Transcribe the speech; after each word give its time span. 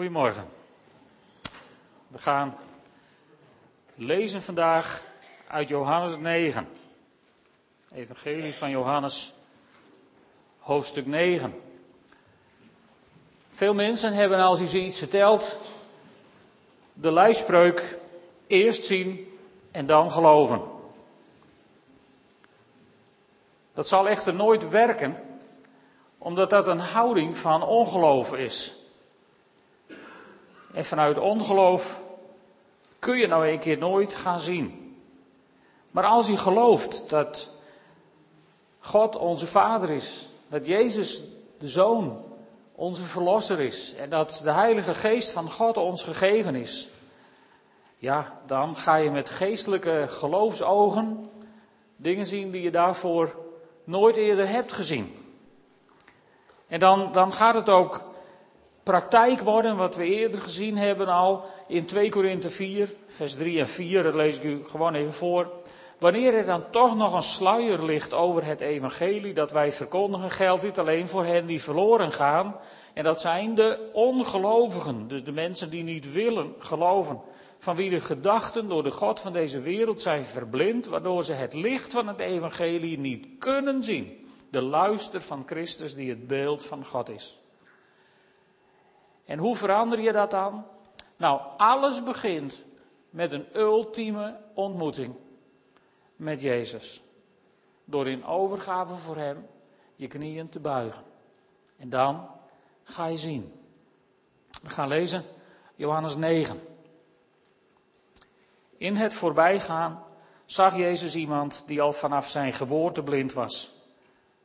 Goedemorgen. 0.00 0.48
We 2.08 2.18
gaan 2.18 2.56
lezen 3.94 4.42
vandaag 4.42 5.04
uit 5.48 5.68
Johannes 5.68 6.18
9. 6.18 6.68
Evangelie 7.92 8.54
van 8.54 8.70
Johannes, 8.70 9.34
hoofdstuk 10.58 11.06
9. 11.06 11.60
Veel 13.50 13.74
mensen 13.74 14.12
hebben 14.12 14.38
als 14.38 14.60
u 14.60 14.66
ze 14.66 14.78
iets 14.78 14.98
vertelt, 14.98 15.58
de 16.92 17.12
lijfspreuk 17.12 17.96
eerst 18.46 18.84
zien 18.84 19.38
en 19.70 19.86
dan 19.86 20.12
geloven. 20.12 20.62
Dat 23.74 23.88
zal 23.88 24.08
echter 24.08 24.34
nooit 24.34 24.68
werken, 24.68 25.16
omdat 26.18 26.50
dat 26.50 26.68
een 26.68 26.80
houding 26.80 27.36
van 27.36 27.62
ongeloof 27.62 28.34
is. 28.34 28.78
En 30.72 30.84
vanuit 30.84 31.18
ongeloof 31.18 32.00
kun 32.98 33.18
je 33.18 33.26
nou 33.26 33.48
een 33.48 33.58
keer 33.58 33.78
nooit 33.78 34.14
gaan 34.14 34.40
zien. 34.40 34.96
Maar 35.90 36.04
als 36.04 36.26
je 36.26 36.36
gelooft 36.36 37.08
dat 37.08 37.48
God 38.78 39.16
onze 39.16 39.46
Vader 39.46 39.90
is, 39.90 40.28
dat 40.48 40.66
Jezus 40.66 41.22
de 41.58 41.68
Zoon 41.68 42.24
onze 42.72 43.02
Verlosser 43.02 43.60
is 43.60 43.94
en 43.94 44.10
dat 44.10 44.40
de 44.44 44.50
Heilige 44.50 44.94
Geest 44.94 45.30
van 45.30 45.50
God 45.50 45.76
ons 45.76 46.02
gegeven 46.02 46.54
is, 46.54 46.88
ja, 47.96 48.40
dan 48.46 48.76
ga 48.76 48.96
je 48.96 49.10
met 49.10 49.30
geestelijke 49.30 50.06
geloofsogen 50.08 51.30
dingen 51.96 52.26
zien 52.26 52.50
die 52.50 52.62
je 52.62 52.70
daarvoor 52.70 53.36
nooit 53.84 54.16
eerder 54.16 54.48
hebt 54.48 54.72
gezien. 54.72 55.34
En 56.66 56.80
dan, 56.80 57.12
dan 57.12 57.32
gaat 57.32 57.54
het 57.54 57.68
ook 57.68 58.09
praktijk 58.90 59.40
worden, 59.40 59.76
wat 59.76 59.96
we 59.96 60.04
eerder 60.04 60.42
gezien 60.42 60.76
hebben 60.76 61.06
al 61.06 61.44
in 61.66 61.84
2 61.84 62.10
Korinthe 62.10 62.50
4, 62.50 62.94
vers 63.06 63.34
3 63.34 63.58
en 63.58 63.68
4, 63.68 64.02
dat 64.02 64.14
lees 64.14 64.36
ik 64.36 64.44
u 64.44 64.64
gewoon 64.64 64.94
even 64.94 65.12
voor. 65.12 65.50
Wanneer 65.98 66.34
er 66.34 66.44
dan 66.44 66.70
toch 66.70 66.96
nog 66.96 67.14
een 67.14 67.22
sluier 67.22 67.84
ligt 67.84 68.12
over 68.12 68.44
het 68.44 68.60
evangelie 68.60 69.32
dat 69.32 69.50
wij 69.50 69.72
verkondigen, 69.72 70.30
geldt 70.30 70.62
dit 70.62 70.78
alleen 70.78 71.08
voor 71.08 71.24
hen 71.24 71.46
die 71.46 71.62
verloren 71.62 72.12
gaan. 72.12 72.56
En 72.94 73.04
dat 73.04 73.20
zijn 73.20 73.54
de 73.54 73.90
ongelovigen, 73.92 75.08
dus 75.08 75.24
de 75.24 75.32
mensen 75.32 75.70
die 75.70 75.82
niet 75.82 76.12
willen 76.12 76.54
geloven. 76.58 77.20
Van 77.58 77.76
wie 77.76 77.90
de 77.90 78.00
gedachten 78.00 78.68
door 78.68 78.82
de 78.82 78.90
God 78.90 79.20
van 79.20 79.32
deze 79.32 79.60
wereld 79.60 80.00
zijn 80.00 80.24
verblind, 80.24 80.86
waardoor 80.86 81.24
ze 81.24 81.32
het 81.32 81.54
licht 81.54 81.92
van 81.92 82.08
het 82.08 82.20
evangelie 82.20 82.98
niet 82.98 83.26
kunnen 83.38 83.82
zien. 83.82 84.26
De 84.50 84.62
luister 84.62 85.20
van 85.20 85.42
Christus 85.46 85.94
die 85.94 86.08
het 86.08 86.26
beeld 86.26 86.66
van 86.66 86.84
God 86.84 87.08
is. 87.08 87.39
En 89.30 89.38
hoe 89.38 89.56
verander 89.56 90.00
je 90.00 90.12
dat 90.12 90.30
dan? 90.30 90.66
Nou, 91.16 91.40
alles 91.56 92.02
begint 92.02 92.64
met 93.10 93.32
een 93.32 93.46
ultieme 93.54 94.40
ontmoeting 94.54 95.14
met 96.16 96.40
Jezus. 96.40 97.02
Door 97.84 98.08
in 98.08 98.24
overgave 98.24 98.94
voor 98.94 99.16
Hem 99.16 99.46
je 99.96 100.06
knieën 100.06 100.48
te 100.48 100.60
buigen. 100.60 101.02
En 101.76 101.90
dan 101.90 102.28
ga 102.82 103.06
je 103.06 103.16
zien. 103.16 103.52
We 104.62 104.68
gaan 104.68 104.88
lezen 104.88 105.24
Johannes 105.74 106.16
9. 106.16 106.60
In 108.76 108.96
het 108.96 109.14
voorbijgaan 109.14 110.04
zag 110.44 110.76
Jezus 110.76 111.14
iemand 111.14 111.62
die 111.66 111.80
al 111.80 111.92
vanaf 111.92 112.28
zijn 112.28 112.52
geboorte 112.52 113.02
blind 113.02 113.32
was. 113.32 113.70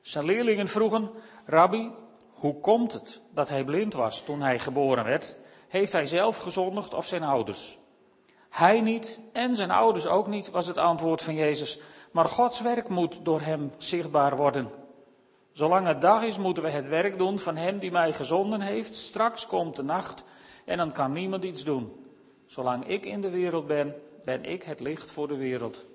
Zijn 0.02 0.26
leerlingen 0.26 0.68
vroegen, 0.68 1.10
Rabbi, 1.46 1.92
hoe 2.36 2.60
komt 2.60 2.94
het 2.94 3.22
dat 3.34 3.50
hij 3.50 3.64
blind 3.64 3.94
was 3.94 4.22
toen 4.22 4.42
hij 4.42 4.60
geboren 4.60 5.04
werd? 5.04 5.38
Heeft 5.68 5.92
hij 5.92 6.06
zelf 6.06 6.38
gezondigd 6.38 6.94
of 6.94 7.06
zijn 7.06 7.24
ouders? 7.24 7.80
Hij 8.50 8.82
niet 8.82 9.20
en 9.34 9.56
zijn 9.56 9.72
ouders 9.72 10.08
ook 10.08 10.28
niet, 10.28 10.52
was 10.52 10.68
het 10.68 10.78
antwoord 10.78 11.22
van 11.22 11.36
Jezus. 11.36 11.80
Maar 12.12 12.26
Gods 12.26 12.62
werk 12.62 12.90
moet 12.90 13.20
door 13.24 13.42
hem 13.42 13.72
zichtbaar 13.78 14.36
worden. 14.36 14.70
Zolang 15.52 15.88
het 15.88 16.02
dag 16.02 16.24
is, 16.24 16.38
moeten 16.38 16.64
we 16.64 16.70
het 16.70 16.88
werk 16.88 17.18
doen 17.18 17.40
van 17.40 17.56
hem 17.56 17.78
die 17.78 17.92
mij 17.92 18.14
gezonden 18.14 18.62
heeft. 18.62 18.94
Straks 18.94 19.48
komt 19.48 19.76
de 19.76 19.84
nacht 19.84 20.26
en 20.66 20.78
dan 20.78 20.92
kan 20.92 21.12
niemand 21.12 21.44
iets 21.44 21.64
doen. 21.64 22.06
Zolang 22.46 22.88
ik 22.88 23.06
in 23.06 23.22
de 23.22 23.30
wereld 23.30 23.68
ben, 23.68 23.96
ben 24.24 24.46
ik 24.46 24.64
het 24.64 24.80
licht 24.80 25.12
voor 25.12 25.28
de 25.28 25.38
wereld. 25.38 25.86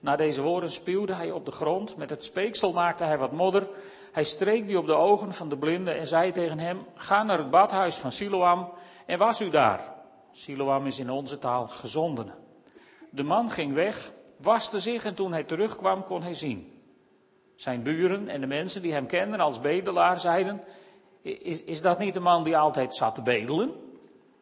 Na 0.00 0.16
deze 0.16 0.42
woorden 0.42 0.70
spuwde 0.70 1.14
hij 1.14 1.30
op 1.30 1.44
de 1.44 1.50
grond. 1.50 1.96
Met 1.96 2.10
het 2.10 2.24
speeksel 2.24 2.72
maakte 2.72 3.04
hij 3.04 3.18
wat 3.18 3.32
modder 3.32 3.68
hij 4.14 4.24
streek 4.24 4.66
die 4.66 4.78
op 4.78 4.86
de 4.86 4.94
ogen 4.94 5.32
van 5.32 5.48
de 5.48 5.56
blinde 5.56 5.90
en 5.90 6.06
zei 6.06 6.32
tegen 6.32 6.58
hem: 6.58 6.86
Ga 6.94 7.22
naar 7.22 7.38
het 7.38 7.50
badhuis 7.50 7.96
van 7.96 8.12
Siloam 8.12 8.72
en 9.06 9.18
was 9.18 9.40
u 9.40 9.50
daar. 9.50 9.92
Siloam 10.32 10.86
is 10.86 10.98
in 10.98 11.10
onze 11.10 11.38
taal 11.38 11.68
gezondene. 11.68 12.32
De 13.10 13.22
man 13.22 13.50
ging 13.50 13.72
weg, 13.72 14.10
waste 14.36 14.80
zich 14.80 15.04
en 15.04 15.14
toen 15.14 15.32
hij 15.32 15.44
terugkwam 15.44 16.04
kon 16.04 16.22
hij 16.22 16.34
zien. 16.34 16.82
Zijn 17.56 17.82
buren 17.82 18.28
en 18.28 18.40
de 18.40 18.46
mensen 18.46 18.82
die 18.82 18.92
hem 18.92 19.06
kenden 19.06 19.40
als 19.40 19.60
bedelaar 19.60 20.20
zeiden: 20.20 20.62
is, 21.22 21.62
is 21.62 21.82
dat 21.82 21.98
niet 21.98 22.14
de 22.14 22.20
man 22.20 22.44
die 22.44 22.56
altijd 22.56 22.94
zat 22.94 23.14
te 23.14 23.22
bedelen? 23.22 23.72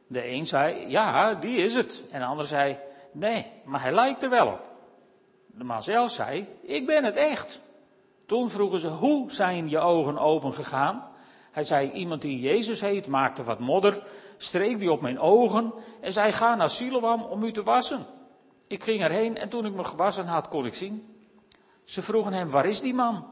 De 0.07 0.29
een 0.29 0.47
zei: 0.47 0.89
Ja, 0.89 1.35
die 1.35 1.57
is 1.57 1.75
het. 1.75 2.05
En 2.11 2.21
de 2.21 2.27
ander 2.27 2.47
zei: 2.47 2.79
Nee, 3.13 3.47
maar 3.65 3.83
hij 3.83 3.93
lijkt 3.93 4.23
er 4.23 4.31
wel 4.31 4.47
op. 4.47 4.61
De 5.47 5.65
man 5.65 5.83
zelf 5.83 6.11
zei: 6.11 6.49
Ik 6.63 6.87
ben 6.87 7.05
het 7.05 7.17
echt. 7.17 7.61
Toen 8.27 8.51
vroegen 8.51 8.79
ze, 8.79 8.89
hoe 8.89 9.33
zijn 9.33 9.69
je 9.69 9.79
ogen 9.79 10.19
open 10.19 10.53
gegaan? 10.53 11.11
Hij 11.51 11.63
zei, 11.63 11.91
iemand 11.91 12.23
die 12.23 12.41
Jezus 12.41 12.81
heet, 12.81 13.07
maakte 13.07 13.43
wat 13.43 13.59
modder, 13.59 14.03
streek 14.37 14.79
die 14.79 14.93
op 14.93 15.01
mijn 15.01 15.21
ogen 15.21 15.73
en 16.01 16.13
zei, 16.13 16.33
ga 16.33 16.55
naar 16.55 16.71
Siloam 16.71 17.23
om 17.23 17.43
u 17.43 17.53
te 17.53 17.63
wassen. 17.63 18.07
Ik 18.67 18.85
ging 18.85 19.03
erheen 19.03 19.37
en 19.37 19.49
toen 19.49 19.67
ik 19.67 19.73
me 19.73 19.85
gewassen 19.85 20.27
had, 20.27 20.49
kon 20.49 20.67
ik 20.67 20.75
zien. 20.75 21.17
Ze 21.85 22.03
vroegen 22.03 22.33
hem, 22.33 22.51
waar 22.51 22.67
is 22.67 22.81
die 22.81 22.95
man? 22.95 23.27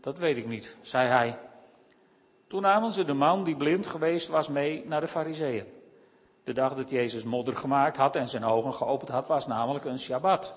Dat 0.00 0.18
weet 0.18 0.36
ik 0.36 0.46
niet, 0.46 0.76
zei 0.80 1.08
hij. 1.08 1.38
Toen 2.46 2.62
namen 2.62 2.90
ze 2.90 3.04
de 3.04 3.14
man 3.14 3.44
die 3.44 3.56
blind 3.56 3.86
geweest 3.86 4.28
was 4.28 4.48
mee 4.48 4.84
naar 4.86 5.00
de 5.00 5.08
fariseeën. 5.08 5.66
De 6.44 6.52
dag 6.52 6.74
dat 6.74 6.90
Jezus 6.90 7.24
modder 7.24 7.56
gemaakt 7.56 7.96
had 7.96 8.16
en 8.16 8.28
zijn 8.28 8.44
ogen 8.44 8.74
geopend 8.74 9.10
had, 9.10 9.26
was 9.26 9.46
namelijk 9.46 9.84
een 9.84 9.98
Shabbat. 9.98 10.54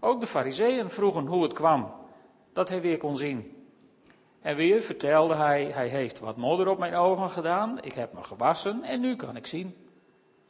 Ook 0.00 0.20
de 0.20 0.26
fariseeën 0.26 0.90
vroegen 0.90 1.26
hoe 1.26 1.42
het 1.42 1.52
kwam 1.52 1.92
dat 2.58 2.68
hij 2.68 2.80
weer 2.80 2.96
kon 2.96 3.16
zien. 3.16 3.66
En 4.40 4.56
weer 4.56 4.80
vertelde 4.80 5.34
hij, 5.34 5.64
hij 5.64 5.88
heeft 5.88 6.20
wat 6.20 6.36
modder 6.36 6.68
op 6.68 6.78
mijn 6.78 6.94
ogen 6.94 7.30
gedaan, 7.30 7.82
ik 7.82 7.92
heb 7.92 8.14
me 8.14 8.22
gewassen 8.22 8.82
en 8.82 9.00
nu 9.00 9.16
kan 9.16 9.36
ik 9.36 9.46
zien. 9.46 9.76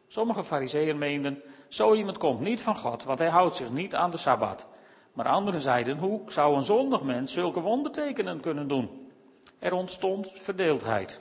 Sommige 0.07 0.45
fariseeën 0.45 0.99
meenden, 0.99 1.43
zo 1.69 1.95
iemand 1.95 2.19
komt 2.19 2.41
niet 2.41 2.63
van 2.63 2.77
God, 2.77 3.05
want 3.05 3.19
hij 3.19 3.29
houdt 3.29 3.57
zich 3.57 3.71
niet 3.71 3.95
aan 3.95 4.11
de 4.11 4.17
Sabbat. 4.17 4.67
Maar 5.13 5.27
anderen 5.27 5.61
zeiden, 5.61 5.99
hoe 5.99 6.21
zou 6.27 6.57
een 6.57 6.63
zondig 6.63 7.03
mens 7.03 7.33
zulke 7.33 7.61
wondertekenen 7.61 8.41
kunnen 8.41 8.69
doen? 8.69 9.11
Er 9.59 9.73
ontstond 9.73 10.31
verdeeldheid. 10.33 11.21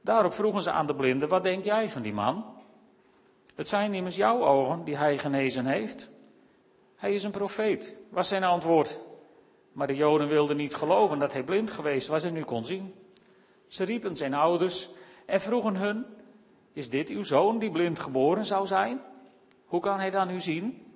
Daarop 0.00 0.32
vroegen 0.32 0.62
ze 0.62 0.70
aan 0.70 0.86
de 0.86 0.94
blinde, 0.94 1.28
wat 1.28 1.42
denk 1.42 1.64
jij 1.64 1.88
van 1.88 2.02
die 2.02 2.12
man? 2.14 2.44
Het 3.54 3.68
zijn 3.68 3.94
immers 3.94 4.16
jouw 4.16 4.44
ogen 4.44 4.84
die 4.84 4.96
hij 4.96 5.18
genezen 5.18 5.66
heeft. 5.66 6.08
Hij 6.96 7.14
is 7.14 7.24
een 7.24 7.30
profeet, 7.30 7.96
was 8.10 8.28
zijn 8.28 8.44
antwoord. 8.44 9.00
Maar 9.72 9.86
de 9.86 9.96
Joden 9.96 10.28
wilden 10.28 10.56
niet 10.56 10.74
geloven 10.74 11.18
dat 11.18 11.32
hij 11.32 11.42
blind 11.42 11.70
geweest 11.70 12.08
was 12.08 12.22
en 12.22 12.32
nu 12.32 12.42
kon 12.42 12.64
zien. 12.64 12.94
Ze 13.66 13.84
riepen 13.84 14.16
zijn 14.16 14.34
ouders 14.34 14.88
en 15.26 15.40
vroegen 15.40 15.76
hun: 15.76 16.04
Is 16.72 16.90
dit 16.90 17.08
uw 17.08 17.22
zoon 17.22 17.58
die 17.58 17.70
blind 17.70 17.98
geboren 17.98 18.44
zou 18.44 18.66
zijn? 18.66 19.00
Hoe 19.64 19.80
kan 19.80 19.98
hij 19.98 20.10
dan 20.10 20.28
nu 20.28 20.40
zien? 20.40 20.86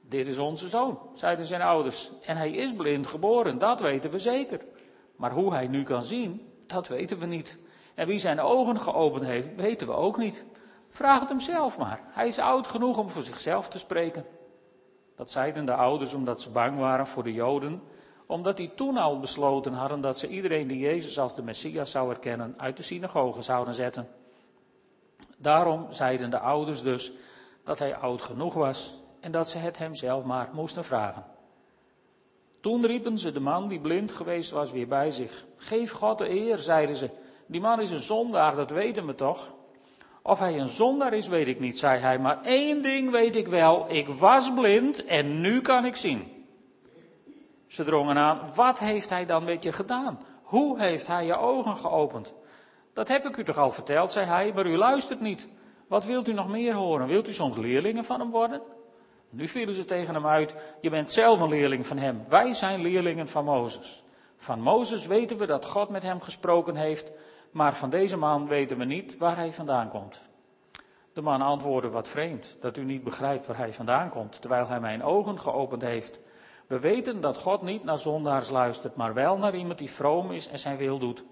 Dit 0.00 0.28
is 0.28 0.38
onze 0.38 0.68
zoon, 0.68 0.98
zeiden 1.14 1.46
zijn 1.46 1.62
ouders. 1.62 2.10
En 2.22 2.36
hij 2.36 2.50
is 2.50 2.74
blind 2.74 3.06
geboren, 3.06 3.58
dat 3.58 3.80
weten 3.80 4.10
we 4.10 4.18
zeker. 4.18 4.60
Maar 5.16 5.32
hoe 5.32 5.52
hij 5.52 5.66
nu 5.66 5.82
kan 5.82 6.02
zien, 6.02 6.52
dat 6.66 6.88
weten 6.88 7.18
we 7.18 7.26
niet. 7.26 7.58
En 7.94 8.06
wie 8.06 8.18
zijn 8.18 8.40
ogen 8.40 8.80
geopend 8.80 9.24
heeft, 9.24 9.54
weten 9.56 9.86
we 9.86 9.92
ook 9.92 10.16
niet. 10.16 10.44
Vraag 10.88 11.20
het 11.20 11.28
hem 11.28 11.40
zelf 11.40 11.78
maar. 11.78 12.00
Hij 12.04 12.28
is 12.28 12.38
oud 12.38 12.66
genoeg 12.66 12.98
om 12.98 13.08
voor 13.08 13.22
zichzelf 13.22 13.68
te 13.68 13.78
spreken. 13.78 14.26
Dat 15.16 15.30
zeiden 15.30 15.66
de 15.66 15.74
ouders 15.74 16.14
omdat 16.14 16.40
ze 16.40 16.50
bang 16.50 16.78
waren 16.78 17.06
voor 17.06 17.22
de 17.22 17.32
Joden 17.32 17.82
omdat 18.26 18.56
die 18.56 18.74
toen 18.74 18.96
al 18.96 19.20
besloten 19.20 19.72
hadden 19.72 20.00
dat 20.00 20.18
ze 20.18 20.28
iedereen 20.28 20.66
die 20.68 20.78
Jezus 20.78 21.18
als 21.18 21.34
de 21.34 21.42
Messias 21.42 21.90
zou 21.90 22.10
erkennen 22.10 22.54
uit 22.56 22.76
de 22.76 22.82
synagoge 22.82 23.42
zouden 23.42 23.74
zetten. 23.74 24.08
Daarom 25.36 25.86
zeiden 25.90 26.30
de 26.30 26.38
ouders 26.38 26.82
dus 26.82 27.12
dat 27.64 27.78
hij 27.78 27.96
oud 27.96 28.22
genoeg 28.22 28.54
was 28.54 28.94
en 29.20 29.32
dat 29.32 29.48
ze 29.48 29.58
het 29.58 29.78
hem 29.78 29.94
zelf 29.94 30.24
maar 30.24 30.48
moesten 30.52 30.84
vragen. 30.84 31.24
Toen 32.60 32.86
riepen 32.86 33.18
ze 33.18 33.32
de 33.32 33.40
man 33.40 33.68
die 33.68 33.80
blind 33.80 34.12
geweest 34.12 34.50
was 34.50 34.72
weer 34.72 34.88
bij 34.88 35.10
zich. 35.10 35.44
Geef 35.56 35.90
God 35.90 36.18
de 36.18 36.30
eer, 36.30 36.58
zeiden 36.58 36.96
ze. 36.96 37.10
Die 37.46 37.60
man 37.60 37.80
is 37.80 37.90
een 37.90 37.98
zondaar, 37.98 38.54
dat 38.54 38.70
weten 38.70 39.06
we 39.06 39.14
toch? 39.14 39.52
Of 40.22 40.38
hij 40.38 40.58
een 40.58 40.68
zondaar 40.68 41.12
is, 41.12 41.28
weet 41.28 41.48
ik 41.48 41.60
niet, 41.60 41.78
zei 41.78 42.00
hij. 42.00 42.18
Maar 42.18 42.42
één 42.42 42.82
ding 42.82 43.10
weet 43.10 43.36
ik 43.36 43.46
wel. 43.46 43.84
Ik 43.88 44.08
was 44.08 44.54
blind 44.54 45.04
en 45.04 45.40
nu 45.40 45.60
kan 45.60 45.84
ik 45.84 45.96
zien. 45.96 46.41
Ze 47.72 47.84
drongen 47.84 48.16
aan, 48.16 48.40
wat 48.54 48.78
heeft 48.78 49.10
hij 49.10 49.26
dan 49.26 49.44
met 49.44 49.62
je 49.62 49.72
gedaan? 49.72 50.20
Hoe 50.42 50.80
heeft 50.80 51.06
hij 51.06 51.26
je 51.26 51.36
ogen 51.36 51.76
geopend? 51.76 52.32
Dat 52.92 53.08
heb 53.08 53.26
ik 53.26 53.36
u 53.36 53.44
toch 53.44 53.58
al 53.58 53.70
verteld, 53.70 54.12
zei 54.12 54.26
hij, 54.26 54.52
maar 54.54 54.66
u 54.66 54.76
luistert 54.76 55.20
niet. 55.20 55.48
Wat 55.86 56.04
wilt 56.04 56.28
u 56.28 56.32
nog 56.32 56.48
meer 56.48 56.74
horen? 56.74 57.06
Wilt 57.06 57.28
u 57.28 57.32
soms 57.32 57.56
leerlingen 57.56 58.04
van 58.04 58.20
hem 58.20 58.30
worden? 58.30 58.60
Nu 59.30 59.48
vielen 59.48 59.74
ze 59.74 59.84
tegen 59.84 60.14
hem 60.14 60.26
uit, 60.26 60.54
je 60.80 60.90
bent 60.90 61.12
zelf 61.12 61.40
een 61.40 61.48
leerling 61.48 61.86
van 61.86 61.98
hem. 61.98 62.24
Wij 62.28 62.52
zijn 62.52 62.82
leerlingen 62.82 63.28
van 63.28 63.44
Mozes. 63.44 64.04
Van 64.36 64.60
Mozes 64.60 65.06
weten 65.06 65.38
we 65.38 65.46
dat 65.46 65.66
God 65.66 65.88
met 65.88 66.02
hem 66.02 66.20
gesproken 66.20 66.76
heeft, 66.76 67.12
maar 67.50 67.74
van 67.74 67.90
deze 67.90 68.16
man 68.16 68.48
weten 68.48 68.78
we 68.78 68.84
niet 68.84 69.16
waar 69.16 69.36
hij 69.36 69.52
vandaan 69.52 69.88
komt. 69.88 70.22
De 71.12 71.20
man 71.20 71.42
antwoordde 71.42 71.90
wat 71.90 72.08
vreemd, 72.08 72.56
dat 72.60 72.76
u 72.76 72.84
niet 72.84 73.04
begrijpt 73.04 73.46
waar 73.46 73.56
hij 73.56 73.72
vandaan 73.72 74.08
komt, 74.08 74.40
terwijl 74.40 74.66
hij 74.66 74.80
mijn 74.80 75.02
ogen 75.02 75.40
geopend 75.40 75.82
heeft. 75.82 76.20
We 76.72 76.80
weten 76.80 77.20
dat 77.20 77.38
God 77.38 77.62
niet 77.62 77.84
naar 77.84 77.98
zondaars 77.98 78.50
luistert, 78.50 78.96
maar 78.96 79.14
wel 79.14 79.36
naar 79.36 79.54
iemand 79.54 79.78
die 79.78 79.90
vroom 79.90 80.30
is 80.30 80.48
en 80.48 80.58
zijn 80.58 80.76
wil 80.76 80.98
doet. 80.98 81.24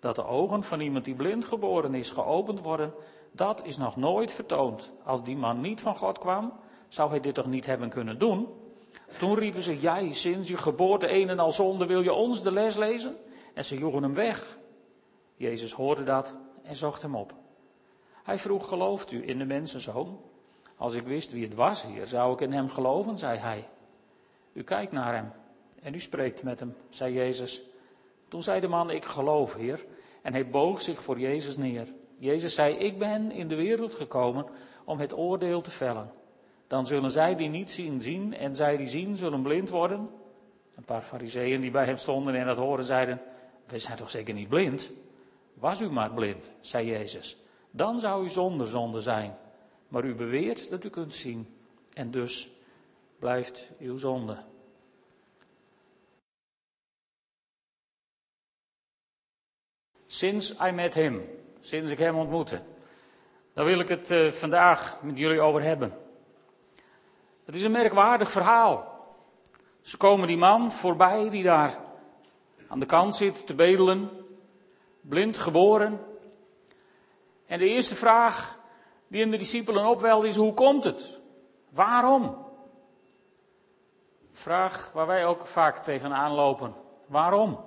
Dat 0.00 0.14
de 0.14 0.24
ogen 0.24 0.64
van 0.64 0.80
iemand 0.80 1.04
die 1.04 1.14
blind 1.14 1.44
geboren 1.44 1.94
is 1.94 2.10
geopend 2.10 2.60
worden, 2.60 2.94
dat 3.32 3.60
is 3.64 3.76
nog 3.76 3.96
nooit 3.96 4.32
vertoond. 4.32 4.92
Als 5.04 5.22
die 5.22 5.36
man 5.36 5.60
niet 5.60 5.80
van 5.80 5.94
God 5.94 6.18
kwam, 6.18 6.52
zou 6.88 7.10
hij 7.10 7.20
dit 7.20 7.34
toch 7.34 7.46
niet 7.46 7.66
hebben 7.66 7.88
kunnen 7.88 8.18
doen? 8.18 8.48
Toen 9.18 9.34
riepen 9.34 9.62
ze, 9.62 9.80
jij, 9.80 10.12
sinds 10.12 10.48
je 10.48 10.56
geboorte 10.56 11.12
een 11.12 11.28
en 11.28 11.38
al 11.38 11.50
zonde, 11.50 11.86
wil 11.86 12.00
je 12.00 12.12
ons 12.12 12.42
de 12.42 12.52
les 12.52 12.76
lezen? 12.76 13.16
En 13.54 13.64
ze 13.64 13.78
joegen 13.78 14.02
hem 14.02 14.14
weg. 14.14 14.58
Jezus 15.36 15.72
hoorde 15.72 16.02
dat 16.02 16.34
en 16.62 16.76
zocht 16.76 17.02
hem 17.02 17.14
op. 17.14 17.34
Hij 18.22 18.38
vroeg, 18.38 18.68
gelooft 18.68 19.12
u 19.12 19.28
in 19.28 19.38
de 19.38 19.44
mensenzoon? 19.44 20.20
Als 20.76 20.94
ik 20.94 21.06
wist 21.06 21.32
wie 21.32 21.44
het 21.44 21.54
was 21.54 21.86
hier, 21.86 22.06
zou 22.06 22.32
ik 22.32 22.40
in 22.40 22.52
hem 22.52 22.68
geloven, 22.68 23.18
zei 23.18 23.38
hij. 23.38 23.68
U 24.52 24.62
kijkt 24.62 24.92
naar 24.92 25.14
hem 25.14 25.32
en 25.82 25.94
u 25.94 26.00
spreekt 26.00 26.42
met 26.42 26.60
hem, 26.60 26.76
zei 26.88 27.14
Jezus. 27.14 27.62
Toen 28.28 28.42
zei 28.42 28.60
de 28.60 28.68
man, 28.68 28.90
ik 28.90 29.04
geloof, 29.04 29.54
Heer. 29.54 29.84
En 30.22 30.32
hij 30.32 30.50
boog 30.50 30.82
zich 30.82 31.02
voor 31.02 31.18
Jezus 31.18 31.56
neer. 31.56 31.88
Jezus 32.18 32.54
zei, 32.54 32.74
ik 32.74 32.98
ben 32.98 33.30
in 33.32 33.48
de 33.48 33.54
wereld 33.54 33.94
gekomen 33.94 34.46
om 34.84 34.98
het 34.98 35.16
oordeel 35.16 35.60
te 35.60 35.70
vellen. 35.70 36.12
Dan 36.66 36.86
zullen 36.86 37.10
zij 37.10 37.36
die 37.36 37.48
niet 37.48 37.70
zien, 37.70 38.02
zien 38.02 38.34
en 38.34 38.56
zij 38.56 38.76
die 38.76 38.86
zien 38.86 39.16
zullen 39.16 39.42
blind 39.42 39.70
worden. 39.70 40.10
Een 40.76 40.84
paar 40.84 41.02
fariseeën 41.02 41.60
die 41.60 41.70
bij 41.70 41.84
hem 41.84 41.96
stonden 41.96 42.34
en 42.34 42.46
dat 42.46 42.56
horen 42.56 42.84
zeiden, 42.84 43.20
we 43.66 43.78
zijn 43.78 43.96
toch 43.96 44.10
zeker 44.10 44.34
niet 44.34 44.48
blind? 44.48 44.90
Was 45.54 45.80
u 45.80 45.90
maar 45.90 46.12
blind, 46.12 46.50
zei 46.60 46.86
Jezus. 46.86 47.36
Dan 47.70 47.98
zou 47.98 48.24
u 48.24 48.28
zonder 48.28 48.66
zonde 48.66 49.00
zijn. 49.00 49.36
Maar 49.88 50.04
u 50.04 50.14
beweert 50.14 50.70
dat 50.70 50.84
u 50.84 50.88
kunt 50.88 51.14
zien 51.14 51.48
en 51.92 52.10
dus 52.10 52.50
blijft 53.20 53.70
uw 53.78 53.96
zonde. 53.96 54.36
Sinds 60.06 60.54
I 60.60 60.70
met 60.70 60.94
him, 60.94 61.28
sinds 61.60 61.90
ik 61.90 61.98
hem 61.98 62.16
ontmoette. 62.16 62.62
Daar 63.54 63.64
wil 63.64 63.80
ik 63.80 63.88
het 63.88 64.10
uh, 64.10 64.30
vandaag 64.30 65.02
met 65.02 65.18
jullie 65.18 65.40
over 65.40 65.62
hebben. 65.62 65.98
Het 67.44 67.54
is 67.54 67.62
een 67.62 67.70
merkwaardig 67.70 68.30
verhaal. 68.30 69.04
Ze 69.80 69.96
komen 69.96 70.26
die 70.26 70.36
man 70.36 70.72
voorbij 70.72 71.30
die 71.30 71.42
daar 71.42 71.78
aan 72.68 72.80
de 72.80 72.86
kant 72.86 73.16
zit 73.16 73.46
te 73.46 73.54
bedelen, 73.54 74.10
blind 75.00 75.36
geboren. 75.36 76.00
En 77.46 77.58
de 77.58 77.66
eerste 77.66 77.94
vraag 77.94 78.58
die 79.08 79.22
in 79.22 79.30
de 79.30 79.36
discipelen 79.36 79.86
opwelt 79.86 80.24
is: 80.24 80.36
hoe 80.36 80.54
komt 80.54 80.84
het? 80.84 81.20
Waarom? 81.70 82.49
Vraag 84.40 84.90
waar 84.92 85.06
wij 85.06 85.26
ook 85.26 85.46
vaak 85.46 85.78
tegenaan 85.78 86.32
lopen. 86.32 86.74
Waarom? 87.06 87.64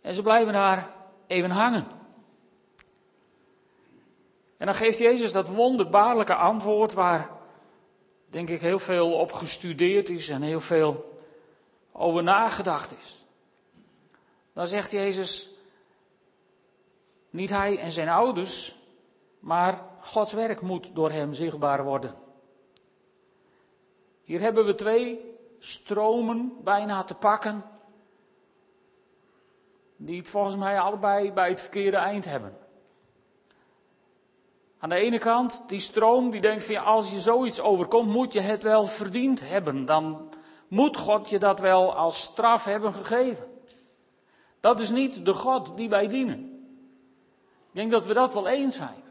En 0.00 0.14
ze 0.14 0.22
blijven 0.22 0.52
daar 0.52 0.90
even 1.26 1.50
hangen. 1.50 1.86
En 4.56 4.66
dan 4.66 4.74
geeft 4.74 4.98
Jezus 4.98 5.32
dat 5.32 5.48
wonderbaarlijke 5.48 6.34
antwoord 6.34 6.92
waar, 6.92 7.30
denk 8.26 8.48
ik, 8.48 8.60
heel 8.60 8.78
veel 8.78 9.12
op 9.12 9.32
gestudeerd 9.32 10.08
is 10.08 10.28
en 10.28 10.42
heel 10.42 10.60
veel 10.60 11.18
over 11.92 12.22
nagedacht 12.22 12.96
is. 12.96 13.24
Dan 14.52 14.66
zegt 14.66 14.90
Jezus, 14.90 15.50
niet 17.30 17.50
hij 17.50 17.78
en 17.78 17.90
zijn 17.90 18.08
ouders, 18.08 18.74
maar 19.38 19.82
Gods 20.00 20.32
werk 20.32 20.60
moet 20.60 20.94
door 20.94 21.10
hem 21.10 21.34
zichtbaar 21.34 21.84
worden. 21.84 22.23
Hier 24.24 24.40
hebben 24.40 24.64
we 24.64 24.74
twee 24.74 25.34
stromen 25.58 26.52
bijna 26.62 27.04
te 27.04 27.14
pakken, 27.14 27.64
die 29.96 30.18
het 30.18 30.28
volgens 30.28 30.56
mij 30.56 30.78
allebei 30.78 31.32
bij 31.32 31.48
het 31.48 31.60
verkeerde 31.60 31.96
eind 31.96 32.24
hebben. 32.24 32.56
Aan 34.78 34.88
de 34.88 34.94
ene 34.94 35.18
kant, 35.18 35.68
die 35.68 35.80
stroom 35.80 36.30
die 36.30 36.40
denkt 36.40 36.64
van 36.64 36.74
ja, 36.74 36.82
als 36.82 37.10
je 37.10 37.20
zoiets 37.20 37.60
overkomt, 37.60 38.08
moet 38.08 38.32
je 38.32 38.40
het 38.40 38.62
wel 38.62 38.86
verdiend 38.86 39.40
hebben. 39.40 39.84
Dan 39.84 40.28
moet 40.68 40.96
God 40.96 41.28
je 41.28 41.38
dat 41.38 41.60
wel 41.60 41.94
als 41.94 42.22
straf 42.22 42.64
hebben 42.64 42.94
gegeven. 42.94 43.46
Dat 44.60 44.80
is 44.80 44.90
niet 44.90 45.24
de 45.24 45.34
God 45.34 45.76
die 45.76 45.88
wij 45.88 46.08
dienen. 46.08 46.38
Ik 47.68 47.80
denk 47.80 47.90
dat 47.90 48.06
we 48.06 48.14
dat 48.14 48.34
wel 48.34 48.48
eens 48.48 48.76
zijn. 48.76 49.02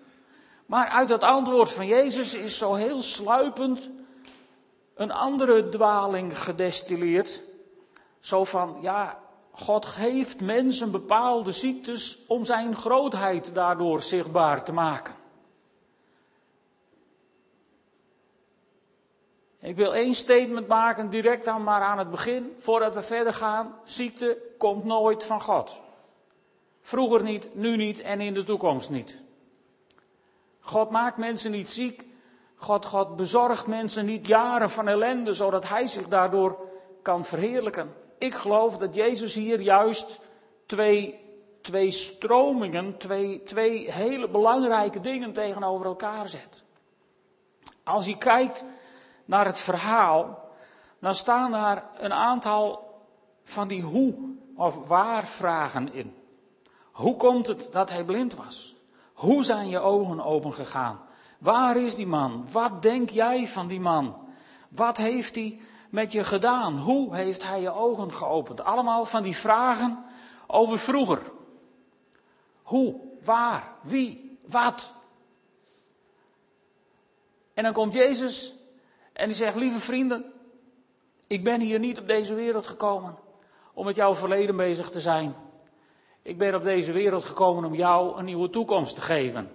Maar 0.66 0.88
uit 0.88 1.08
dat 1.08 1.24
antwoord 1.24 1.72
van 1.72 1.88
Jezus 1.88 2.34
is 2.34 2.58
zo 2.58 2.74
heel 2.74 3.02
sluipend 3.02 3.90
een 4.94 5.12
andere 5.12 5.70
dwaling 5.70 6.40
gedestilleerd. 6.40 7.42
Zo 8.20 8.44
van, 8.44 8.78
ja, 8.82 9.20
God 9.52 9.86
geeft 9.86 10.42
mensen 10.42 10.92
bepaalde 10.92 11.52
ziektes 11.52 12.20
om 12.28 12.46
zijn 12.46 12.76
grootheid 12.76 13.54
daardoor 13.54 14.02
zichtbaar 14.02 14.64
te 14.64 14.74
maken. 14.74 15.14
Ik 19.60 19.76
wil 19.76 19.96
één 19.96 20.14
statement 20.14 20.68
maken, 20.68 21.10
direct 21.10 21.46
dan 21.46 21.64
maar 21.64 21.82
aan 21.82 21.98
het 21.98 22.12
begin, 22.12 22.56
voordat 22.58 22.96
we 22.96 23.02
verder 23.02 23.34
gaan. 23.34 23.76
Ziekte 23.84 24.38
komt 24.58 24.84
nooit 24.84 25.24
van 25.24 25.42
God. 25.42 25.82
Vroeger 26.82 27.24
niet, 27.24 27.56
nu 27.56 27.76
niet 27.76 28.00
en 28.00 28.22
in 28.22 28.34
de 28.34 28.44
toekomst 28.44 28.90
niet. 28.90 29.18
God 30.60 30.90
maakt 30.90 31.18
mensen 31.18 31.52
niet 31.52 31.70
ziek. 31.70 32.08
God, 32.64 32.86
God 32.86 33.16
bezorgt 33.16 33.68
mensen 33.68 34.06
niet 34.06 34.28
jaren 34.28 34.70
van 34.70 34.88
ellende, 34.88 35.34
zodat 35.34 35.68
Hij 35.68 35.88
zich 35.88 36.08
daardoor 36.08 36.58
kan 37.02 37.26
verheerlijken. 37.26 37.94
Ik 38.18 38.34
geloof 38.34 38.78
dat 38.78 38.96
Jezus 38.96 39.34
hier 39.34 39.62
juist 39.62 40.20
twee, 40.66 41.20
twee 41.62 41.92
stromingen, 41.92 42.98
twee, 42.98 43.44
twee 43.44 43.92
hele 43.92 44.30
belangrijke 44.30 45.02
dingen 45.02 45.34
tegenover 45.34 45.86
elkaar 45.86 46.30
zet. 46.30 46.64
Als 47.84 48.06
je 48.06 48.18
kijkt 48.18 48.64
naar 49.26 49.46
het 49.46 49.60
verhaal, 49.60 50.50
dan 51.00 51.16
staan 51.16 51.52
daar 51.52 51.90
een 51.98 52.14
aantal 52.14 52.92
van 53.42 53.68
die 53.68 53.82
hoe 53.82 54.16
of 54.56 54.88
waar 54.88 55.28
vragen 55.28 55.94
in. 55.94 56.16
Hoe 56.92 57.16
komt 57.16 57.48
het 57.48 57.72
dat 57.72 57.90
hij 57.90 58.04
blind 58.04 58.36
was? 58.36 58.76
Hoe 59.14 59.44
zijn 59.44 59.70
je 59.70 59.80
ogen 59.80 60.22
open 60.22 60.54
gegaan? 60.54 61.00
Waar 61.44 61.78
is 61.78 61.96
die 61.96 62.08
man? 62.08 62.46
Wat 62.52 62.82
denk 62.82 63.10
jij 63.10 63.48
van 63.48 63.68
die 63.68 63.80
man? 63.80 64.16
Wat 64.70 64.98
heeft 64.98 65.36
hij 65.36 65.60
met 65.90 66.12
je 66.12 66.24
gedaan? 66.24 66.78
Hoe 66.78 67.16
heeft 67.16 67.44
hij 67.44 67.62
je 67.62 67.72
ogen 67.72 68.14
geopend? 68.14 68.64
Allemaal 68.64 69.06
van 69.06 69.24
die 69.24 69.36
vragen 69.36 70.06
over 70.48 70.80
vroeger. 70.80 71.20
Hoe, 72.62 72.96
waar, 73.24 73.74
wie, 73.82 74.40
wat? 74.46 74.94
En 77.54 77.64
dan 77.64 77.74
komt 77.74 77.94
Jezus 77.94 78.54
en 79.14 79.28
die 79.28 79.36
zegt, 79.36 79.56
lieve 79.56 79.80
vrienden, 79.80 80.34
ik 81.28 81.44
ben 81.44 81.62
hier 81.62 81.80
niet 81.80 82.00
op 82.00 82.08
deze 82.08 82.34
wereld 82.34 82.68
gekomen 82.68 83.18
om 83.74 83.86
met 83.86 83.96
jouw 83.96 84.16
verleden 84.16 84.56
bezig 84.56 84.90
te 84.90 85.02
zijn. 85.02 85.36
Ik 86.22 86.38
ben 86.38 86.56
op 86.56 86.64
deze 86.64 86.92
wereld 86.92 87.24
gekomen 87.24 87.66
om 87.66 87.76
jou 87.76 88.18
een 88.18 88.26
nieuwe 88.26 88.50
toekomst 88.50 88.96
te 88.96 89.02
geven. 89.02 89.52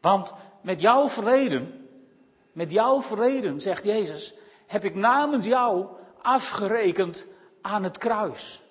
Want 0.00 0.34
met 0.62 0.80
jouw 0.80 1.08
verleden, 1.08 1.88
met 2.52 2.72
jouw 2.72 3.02
verleden, 3.02 3.60
zegt 3.60 3.84
Jezus, 3.84 4.34
heb 4.66 4.84
ik 4.84 4.94
namens 4.94 5.46
jou 5.46 5.86
afgerekend 6.22 7.26
aan 7.60 7.82
het 7.82 7.98
kruis. 7.98 8.62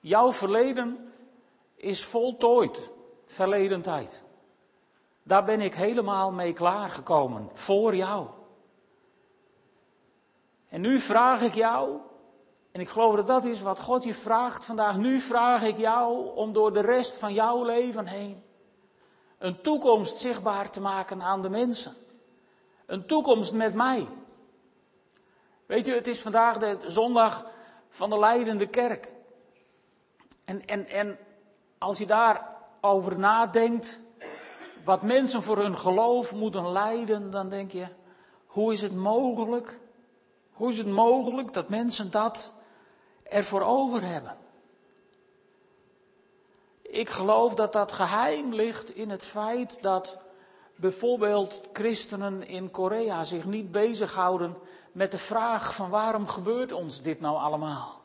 Jouw 0.00 0.32
verleden 0.32 1.12
is 1.76 2.04
voltooid, 2.04 2.90
verleden 3.26 3.82
tijd. 3.82 4.22
Daar 5.22 5.44
ben 5.44 5.60
ik 5.60 5.74
helemaal 5.74 6.32
mee 6.32 6.52
klaargekomen, 6.52 7.48
voor 7.52 7.96
jou. 7.96 8.26
En 10.68 10.80
nu 10.80 11.00
vraag 11.00 11.42
ik 11.42 11.54
jou, 11.54 12.00
en 12.72 12.80
ik 12.80 12.88
geloof 12.88 13.16
dat 13.16 13.26
dat 13.26 13.44
is 13.44 13.62
wat 13.62 13.80
God 13.80 14.04
je 14.04 14.14
vraagt 14.14 14.64
vandaag. 14.64 14.96
Nu 14.96 15.20
vraag 15.20 15.62
ik 15.62 15.76
jou 15.76 16.34
om 16.34 16.52
door 16.52 16.72
de 16.72 16.80
rest 16.80 17.16
van 17.16 17.32
jouw 17.32 17.64
leven 17.64 18.06
heen 18.06 18.42
een 19.42 19.60
toekomst 19.60 20.20
zichtbaar 20.20 20.70
te 20.70 20.80
maken 20.80 21.22
aan 21.22 21.42
de 21.42 21.48
mensen. 21.48 21.94
Een 22.86 23.06
toekomst 23.06 23.52
met 23.52 23.74
mij. 23.74 24.08
Weet 25.66 25.86
je, 25.86 25.94
het 25.94 26.06
is 26.06 26.22
vandaag 26.22 26.58
de 26.58 26.78
zondag 26.86 27.46
van 27.88 28.10
de 28.10 28.18
leidende 28.18 28.66
kerk. 28.66 29.12
En, 30.44 30.66
en, 30.66 30.88
en 30.88 31.18
als 31.78 31.98
je 31.98 32.06
daarover 32.06 33.18
nadenkt, 33.18 34.00
wat 34.84 35.02
mensen 35.02 35.42
voor 35.42 35.58
hun 35.58 35.78
geloof 35.78 36.34
moeten 36.34 36.72
lijden, 36.72 37.30
dan 37.30 37.48
denk 37.48 37.70
je, 37.70 37.86
hoe 38.46 38.72
is 38.72 38.82
het 38.82 38.94
mogelijk? 38.94 39.78
Hoe 40.52 40.70
is 40.70 40.78
het 40.78 40.86
mogelijk 40.86 41.52
dat 41.52 41.68
mensen 41.68 42.10
dat 42.10 42.52
ervoor 43.22 43.62
over 43.62 44.02
hebben? 44.04 44.36
Ik 46.92 47.10
geloof 47.10 47.54
dat 47.54 47.72
dat 47.72 47.92
geheim 47.92 48.54
ligt 48.54 48.94
in 48.96 49.10
het 49.10 49.24
feit 49.24 49.78
dat 49.80 50.18
bijvoorbeeld 50.76 51.60
christenen 51.72 52.46
in 52.46 52.70
Korea 52.70 53.24
zich 53.24 53.44
niet 53.44 53.70
bezighouden 53.70 54.56
met 54.92 55.10
de 55.10 55.18
vraag 55.18 55.74
van 55.74 55.90
waarom 55.90 56.26
gebeurt 56.26 56.72
ons 56.72 57.02
dit 57.02 57.20
nou 57.20 57.36
allemaal? 57.36 58.00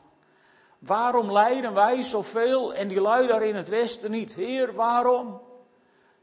Waarom 0.78 1.32
lijden 1.32 1.74
wij 1.74 2.02
zoveel 2.02 2.74
en 2.74 2.88
die 2.88 3.00
lui 3.00 3.26
daar 3.26 3.42
in 3.42 3.54
het 3.54 3.68
westen 3.68 4.10
niet? 4.10 4.34
Heer, 4.34 4.74
waarom? 4.74 5.40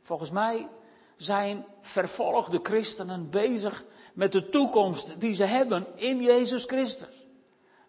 Volgens 0.02 0.32
mij 0.32 0.68
zijn 1.16 1.66
vervolgde 1.82 2.60
christenen 2.64 3.30
bezig 3.30 3.84
met 4.14 4.32
de 4.32 4.50
toekomst 4.50 5.20
die 5.20 5.34
ze 5.34 5.44
hebben 5.44 5.88
in 5.96 6.22
Jezus 6.22 6.64
Christus. 6.64 7.26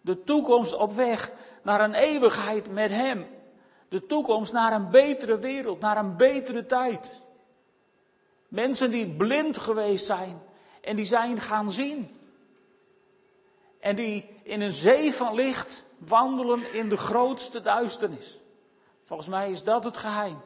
De 0.01 0.23
toekomst 0.23 0.75
op 0.75 0.93
weg 0.93 1.31
naar 1.63 1.81
een 1.81 1.93
eeuwigheid 1.93 2.71
met 2.71 2.89
Hem. 2.89 3.35
De 3.89 4.05
toekomst 4.05 4.53
naar 4.53 4.73
een 4.73 4.89
betere 4.89 5.39
wereld, 5.39 5.79
naar 5.79 5.97
een 5.97 6.17
betere 6.17 6.65
tijd. 6.65 7.09
Mensen 8.47 8.91
die 8.91 9.15
blind 9.15 9.57
geweest 9.57 10.05
zijn 10.05 10.41
en 10.81 10.95
die 10.95 11.05
zijn 11.05 11.41
gaan 11.41 11.71
zien. 11.71 12.17
En 13.79 13.95
die 13.95 14.29
in 14.43 14.61
een 14.61 14.71
zee 14.71 15.13
van 15.13 15.33
licht 15.33 15.83
wandelen 15.97 16.73
in 16.73 16.89
de 16.89 16.97
grootste 16.97 17.61
duisternis. 17.61 18.39
Volgens 19.03 19.27
mij 19.27 19.49
is 19.49 19.63
dat 19.63 19.83
het 19.83 19.97
geheim. 19.97 20.41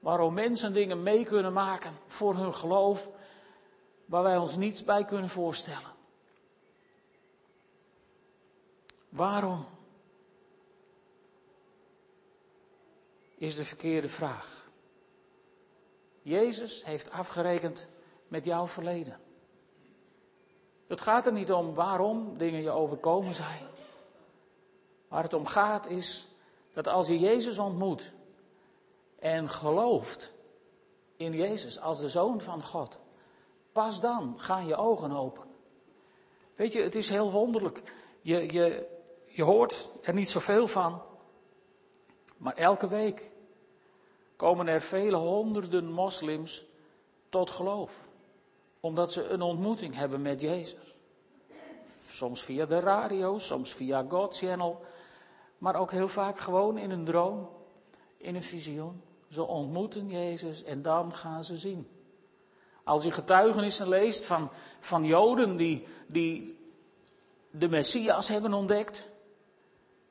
Waarom 0.00 0.34
mensen 0.34 0.72
dingen 0.72 1.02
mee 1.02 1.24
kunnen 1.24 1.52
maken 1.52 1.98
voor 2.06 2.34
hun 2.34 2.54
geloof, 2.54 3.10
waar 4.06 4.22
wij 4.22 4.36
ons 4.36 4.56
niets 4.56 4.84
bij 4.84 5.04
kunnen 5.04 5.30
voorstellen. 5.30 5.92
Waarom? 9.08 9.66
Is 13.34 13.56
de 13.56 13.64
verkeerde 13.64 14.08
vraag. 14.08 14.64
Jezus 16.22 16.84
heeft 16.84 17.10
afgerekend 17.10 17.86
met 18.28 18.44
jouw 18.44 18.66
verleden. 18.66 19.20
Het 20.86 21.00
gaat 21.00 21.26
er 21.26 21.32
niet 21.32 21.52
om 21.52 21.74
waarom 21.74 22.38
dingen 22.38 22.62
je 22.62 22.70
overkomen 22.70 23.34
zijn. 23.34 23.66
Waar 25.08 25.22
het 25.22 25.34
om 25.34 25.46
gaat 25.46 25.86
is 25.86 26.26
dat 26.72 26.88
als 26.88 27.06
je 27.06 27.18
Jezus 27.18 27.58
ontmoet 27.58 28.12
en 29.18 29.48
gelooft 29.48 30.32
in 31.16 31.32
Jezus 31.32 31.80
als 31.80 32.00
de 32.00 32.08
Zoon 32.08 32.40
van 32.40 32.64
God, 32.64 32.98
pas 33.72 34.00
dan 34.00 34.34
gaan 34.36 34.66
je 34.66 34.76
ogen 34.76 35.12
open. 35.12 35.44
Weet 36.54 36.72
je, 36.72 36.82
het 36.82 36.94
is 36.94 37.08
heel 37.08 37.30
wonderlijk. 37.30 37.82
Je, 38.20 38.52
je, 38.52 38.86
je 39.26 39.42
hoort 39.42 39.90
er 40.02 40.14
niet 40.14 40.30
zoveel 40.30 40.66
van, 40.66 41.02
maar 42.36 42.54
elke 42.56 42.88
week 42.88 43.32
komen 44.36 44.68
er 44.68 44.80
vele 44.80 45.16
honderden 45.16 45.92
moslims 45.92 46.64
tot 47.28 47.50
geloof. 47.50 48.08
Omdat 48.80 49.12
ze 49.12 49.28
een 49.28 49.42
ontmoeting 49.42 49.94
hebben 49.94 50.22
met 50.22 50.40
Jezus. 50.40 50.94
Soms 52.08 52.42
via 52.42 52.66
de 52.66 52.80
radio, 52.80 53.38
soms 53.38 53.72
via 53.72 54.04
God 54.08 54.36
Channel. 54.36 54.84
Maar 55.58 55.76
ook 55.76 55.90
heel 55.90 56.08
vaak 56.08 56.38
gewoon 56.38 56.78
in 56.78 56.90
een 56.90 57.04
droom, 57.04 57.48
in 58.16 58.34
een 58.34 58.42
visioen. 58.42 59.02
Ze 59.30 59.42
ontmoeten 59.42 60.08
Jezus 60.08 60.62
en 60.62 60.82
dan 60.82 61.14
gaan 61.14 61.44
ze 61.44 61.56
zien. 61.56 61.88
Als 62.84 63.04
je 63.04 63.10
getuigenissen 63.10 63.88
leest 63.88 64.26
van, 64.26 64.50
van 64.80 65.04
Joden 65.04 65.56
die, 65.56 65.86
die 66.06 66.58
de 67.50 67.68
Messias 67.68 68.28
hebben 68.28 68.52
ontdekt, 68.52 69.08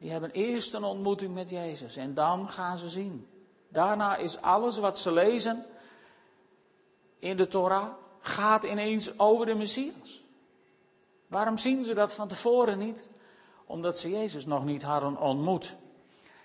die 0.03 0.11
hebben 0.11 0.31
eerst 0.31 0.73
een 0.73 0.83
ontmoeting 0.83 1.33
met 1.33 1.49
Jezus 1.49 1.95
en 1.95 2.13
dan 2.13 2.49
gaan 2.49 2.77
ze 2.77 2.89
zien. 2.89 3.27
Daarna 3.69 4.15
is 4.15 4.41
alles 4.41 4.77
wat 4.77 4.97
ze 4.97 5.11
lezen 5.11 5.65
in 7.19 7.37
de 7.37 7.47
Torah, 7.47 7.93
gaat 8.19 8.63
ineens 8.63 9.19
over 9.19 9.45
de 9.45 9.55
Messias. 9.55 10.23
Waarom 11.27 11.57
zien 11.57 11.83
ze 11.83 11.93
dat 11.93 12.13
van 12.13 12.27
tevoren 12.27 12.77
niet? 12.77 13.07
Omdat 13.65 13.97
ze 13.97 14.09
Jezus 14.09 14.45
nog 14.45 14.65
niet 14.65 14.83
hadden 14.83 15.17
ontmoet. 15.17 15.75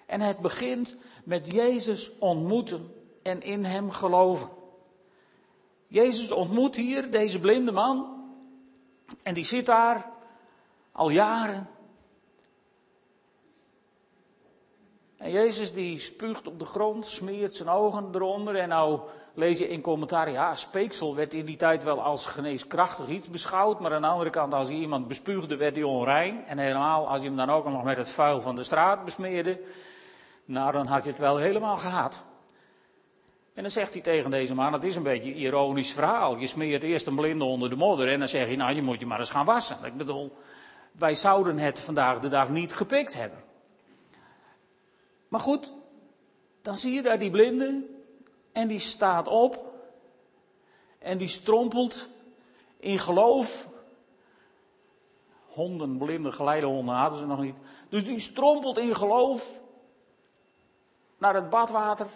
En 0.06 0.20
het 0.20 0.38
begint 0.38 0.96
met 1.24 1.46
Jezus 1.46 2.18
ontmoeten 2.18 2.94
en 3.22 3.42
in 3.42 3.64
Hem 3.64 3.90
geloven. 3.90 4.48
Jezus 5.86 6.30
ontmoet 6.30 6.76
hier 6.76 7.10
deze 7.10 7.40
blinde 7.40 7.72
man. 7.72 8.24
En 9.22 9.34
die 9.34 9.44
zit 9.44 9.66
daar 9.66 10.10
al 10.92 11.10
jaren. 11.10 11.68
En 15.18 15.30
Jezus 15.30 15.72
die 15.72 15.98
spuugt 15.98 16.46
op 16.46 16.58
de 16.58 16.64
grond, 16.64 17.06
smeert 17.06 17.54
zijn 17.54 17.68
ogen 17.68 18.08
eronder. 18.12 18.56
En 18.56 18.68
nou 18.68 19.00
lees 19.34 19.58
je 19.58 19.68
in 19.68 19.80
commentaar, 19.80 20.30
ja, 20.30 20.54
speeksel 20.54 21.14
werd 21.14 21.34
in 21.34 21.44
die 21.44 21.56
tijd 21.56 21.84
wel 21.84 22.02
als 22.02 22.26
geneeskrachtig 22.26 23.08
iets 23.08 23.30
beschouwd. 23.30 23.80
Maar 23.80 23.94
aan 23.94 24.02
de 24.02 24.08
andere 24.08 24.30
kant, 24.30 24.54
als 24.54 24.68
je 24.68 24.74
iemand 24.74 25.08
bespuugde, 25.08 25.56
werd 25.56 25.74
hij 25.74 25.84
onrein. 25.84 26.44
En 26.46 26.58
helemaal 26.58 27.08
als 27.08 27.20
je 27.20 27.26
hem 27.26 27.36
dan 27.36 27.50
ook 27.50 27.64
nog 27.64 27.84
met 27.84 27.96
het 27.96 28.10
vuil 28.10 28.40
van 28.40 28.54
de 28.54 28.62
straat 28.62 29.04
besmeerde. 29.04 29.60
Nou, 30.44 30.72
dan 30.72 30.86
had 30.86 31.04
je 31.04 31.10
het 31.10 31.18
wel 31.18 31.36
helemaal 31.36 31.76
gehad. 31.76 32.22
En 33.54 33.62
dan 33.62 33.72
zegt 33.72 33.92
hij 33.92 34.02
tegen 34.02 34.30
deze 34.30 34.54
man, 34.54 34.72
het 34.72 34.84
is 34.84 34.96
een 34.96 35.02
beetje 35.02 35.30
een 35.30 35.36
ironisch 35.36 35.92
verhaal. 35.92 36.36
Je 36.36 36.46
smeert 36.46 36.82
eerst 36.82 37.06
een 37.06 37.14
blinde 37.14 37.44
onder 37.44 37.70
de 37.70 37.76
modder 37.76 38.08
en 38.08 38.18
dan 38.18 38.28
zeg 38.28 38.48
je, 38.48 38.56
nou 38.56 38.74
je 38.74 38.82
moet 38.82 39.00
je 39.00 39.06
maar 39.06 39.18
eens 39.18 39.30
gaan 39.30 39.44
wassen. 39.44 39.76
Ik 39.84 39.96
bedoel, 39.96 40.36
wij 40.92 41.14
zouden 41.14 41.58
het 41.58 41.80
vandaag 41.80 42.18
de 42.18 42.28
dag 42.28 42.48
niet 42.48 42.74
gepikt 42.74 43.14
hebben. 43.14 43.47
Maar 45.28 45.40
goed, 45.40 45.72
dan 46.62 46.76
zie 46.76 46.92
je 46.92 47.02
daar 47.02 47.18
die 47.18 47.30
blinde 47.30 47.86
en 48.52 48.68
die 48.68 48.78
staat 48.78 49.28
op 49.28 49.68
en 50.98 51.18
die 51.18 51.28
strompelt 51.28 52.08
in 52.76 52.98
geloof. 52.98 53.68
Honden, 55.46 55.98
blinde 55.98 56.32
geleidehonden 56.32 56.94
hadden 56.94 57.18
ze 57.18 57.26
nog 57.26 57.40
niet. 57.40 57.56
Dus 57.88 58.04
die 58.04 58.18
strompelt 58.18 58.78
in 58.78 58.96
geloof 58.96 59.60
naar 61.18 61.34
het 61.34 61.50
badwater 61.50 62.06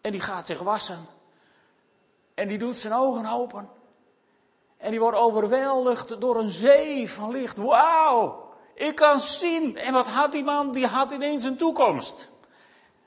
en 0.00 0.12
die 0.12 0.20
gaat 0.20 0.46
zich 0.46 0.60
wassen. 0.60 1.06
En 2.34 2.48
die 2.48 2.58
doet 2.58 2.76
zijn 2.76 2.94
ogen 2.94 3.26
open. 3.26 3.68
En 4.76 4.90
die 4.90 5.00
wordt 5.00 5.18
overweldigd 5.18 6.20
door 6.20 6.36
een 6.36 6.50
zee 6.50 7.10
van 7.10 7.30
licht. 7.30 7.56
Wauw, 7.56 8.45
ik 8.76 8.94
kan 8.94 9.20
zien. 9.20 9.76
En 9.76 9.92
wat 9.92 10.06
had 10.06 10.32
die 10.32 10.44
man? 10.44 10.72
Die 10.72 10.86
had 10.86 11.12
ineens 11.12 11.44
een 11.44 11.56
toekomst. 11.56 12.28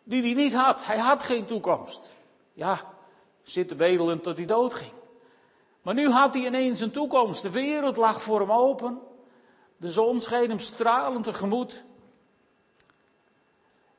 Die 0.04 0.22
hij 0.22 0.34
niet 0.34 0.54
had. 0.54 0.86
Hij 0.86 0.98
had 0.98 1.24
geen 1.24 1.46
toekomst. 1.46 2.14
Ja, 2.54 2.94
zitten 3.44 3.78
bedelen 3.78 4.22
tot 4.22 4.38
hij 4.38 4.46
doodging. 4.46 4.92
Maar 5.82 5.94
nu 5.94 6.10
had 6.10 6.34
hij 6.34 6.46
ineens 6.46 6.80
een 6.80 6.92
toekomst. 6.92 7.42
De 7.42 7.52
wereld 7.52 7.98
lag 7.98 8.22
voor 8.22 8.40
hem 8.40 8.52
open. 8.52 9.00
De 9.78 9.92
zon 9.92 10.22
scheen 10.22 10.50
hem 10.50 10.60
stralend 10.60 11.24
tegemoet. 11.24 11.84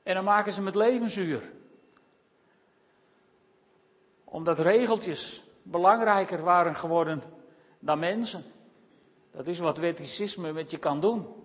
En 0.03 0.15
dan 0.15 0.25
maken 0.25 0.53
ze 0.53 0.57
hem 0.59 0.67
het 0.67 0.75
leven 0.75 1.11
zuur. 1.11 1.53
Omdat 4.25 4.59
regeltjes 4.59 5.43
belangrijker 5.63 6.43
waren 6.43 6.75
geworden 6.75 7.23
dan 7.79 7.99
mensen. 7.99 8.45
Dat 9.31 9.47
is 9.47 9.59
wat 9.59 9.79
wetticisme 9.79 10.53
met 10.53 10.71
je 10.71 10.79
kan 10.79 11.01
doen. 11.01 11.40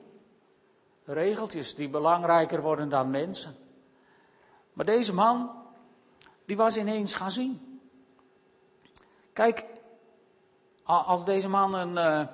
Regeltjes 1.05 1.75
die 1.75 1.89
belangrijker 1.89 2.61
worden 2.61 2.89
dan 2.89 3.09
mensen. 3.09 3.55
Maar 4.73 4.85
deze 4.85 5.13
man, 5.13 5.51
die 6.45 6.57
was 6.57 6.77
ineens 6.77 7.15
gaan 7.15 7.31
zien. 7.31 7.79
Kijk, 9.33 9.65
als 10.83 11.25
deze 11.25 11.49
man 11.49 11.73
een 11.75 12.21
uh, 12.21 12.27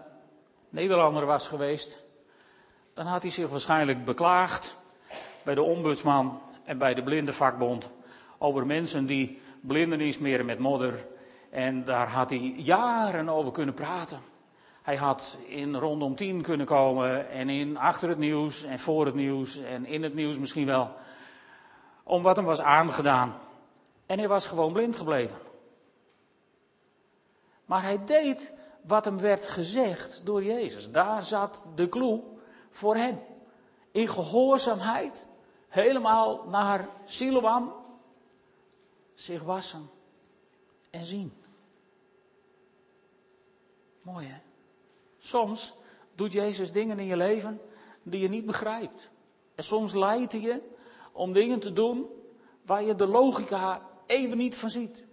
Nederlander 0.69 1.25
was 1.25 1.47
geweest, 1.47 2.01
dan 2.93 3.05
had 3.05 3.21
hij 3.21 3.31
zich 3.31 3.49
waarschijnlijk 3.49 4.05
beklaagd 4.05 4.77
bij 5.43 5.55
de 5.55 5.61
ombudsman 5.61 6.41
en 6.63 6.77
bij 6.77 6.93
de 6.93 7.03
blindenvakbond 7.03 7.89
over 8.37 8.65
mensen 8.65 9.05
die 9.05 9.41
blindenis 9.61 10.15
smeren 10.15 10.45
met 10.45 10.59
modder. 10.59 11.05
En 11.49 11.83
daar 11.83 12.07
had 12.07 12.29
hij 12.29 12.53
jaren 12.57 13.29
over 13.29 13.51
kunnen 13.51 13.73
praten. 13.73 14.19
Hij 14.81 14.95
had 14.95 15.37
in 15.47 15.75
rondom 15.75 16.15
tien 16.15 16.41
kunnen 16.41 16.65
komen 16.65 17.29
en 17.29 17.49
in 17.49 17.77
achter 17.77 18.09
het 18.09 18.17
nieuws 18.17 18.63
en 18.63 18.79
voor 18.79 19.05
het 19.05 19.15
nieuws 19.15 19.57
en 19.57 19.85
in 19.85 20.03
het 20.03 20.13
nieuws 20.13 20.37
misschien 20.37 20.65
wel. 20.65 20.95
Om 22.03 22.21
wat 22.21 22.35
hem 22.35 22.45
was 22.45 22.61
aangedaan. 22.61 23.39
En 24.05 24.17
hij 24.17 24.27
was 24.27 24.45
gewoon 24.45 24.73
blind 24.73 24.95
gebleven. 24.95 25.37
Maar 27.65 27.81
hij 27.81 28.05
deed 28.05 28.53
wat 28.81 29.05
hem 29.05 29.17
werd 29.17 29.47
gezegd 29.47 30.25
door 30.25 30.43
Jezus. 30.43 30.91
Daar 30.91 31.21
zat 31.21 31.65
de 31.75 31.89
clue 31.89 32.23
voor 32.69 32.95
hem. 32.95 33.19
In 33.91 34.07
gehoorzaamheid 34.07 35.27
helemaal 35.67 36.43
naar 36.47 36.89
Siloam, 37.05 37.73
zich 39.13 39.43
wassen 39.43 39.89
en 40.89 41.03
zien. 41.03 41.33
Mooi 44.01 44.27
hè? 44.27 44.50
Soms 45.23 45.73
doet 46.15 46.33
Jezus 46.33 46.71
dingen 46.71 46.99
in 46.99 47.05
je 47.05 47.17
leven 47.17 47.61
die 48.03 48.21
je 48.21 48.29
niet 48.29 48.45
begrijpt. 48.45 49.09
En 49.55 49.63
soms 49.63 49.93
leidt 49.93 50.31
hij 50.31 50.41
je 50.41 50.61
om 51.11 51.33
dingen 51.33 51.59
te 51.59 51.73
doen 51.73 52.05
waar 52.65 52.83
je 52.83 52.95
de 52.95 53.07
logica 53.07 53.81
even 54.05 54.37
niet 54.37 54.55
van 54.55 54.69
ziet. 54.69 55.03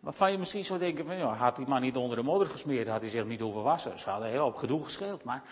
Waarvan 0.00 0.32
je 0.32 0.38
misschien 0.38 0.64
zou 0.64 0.78
denken 0.78 1.06
van, 1.06 1.16
ja, 1.16 1.34
had 1.34 1.56
die 1.56 1.66
man 1.66 1.80
niet 1.80 1.96
onder 1.96 2.16
de 2.16 2.22
modder 2.22 2.48
gesmeerd, 2.48 2.88
had 2.88 3.00
hij 3.00 3.10
zich 3.10 3.24
niet 3.24 3.40
hoeven 3.40 3.62
wassen. 3.62 3.98
Ze 3.98 4.10
hadden 4.10 4.30
heel 4.30 4.46
op 4.46 4.56
gedoe 4.56 4.84
gescheeld. 4.84 5.24
Maar 5.24 5.42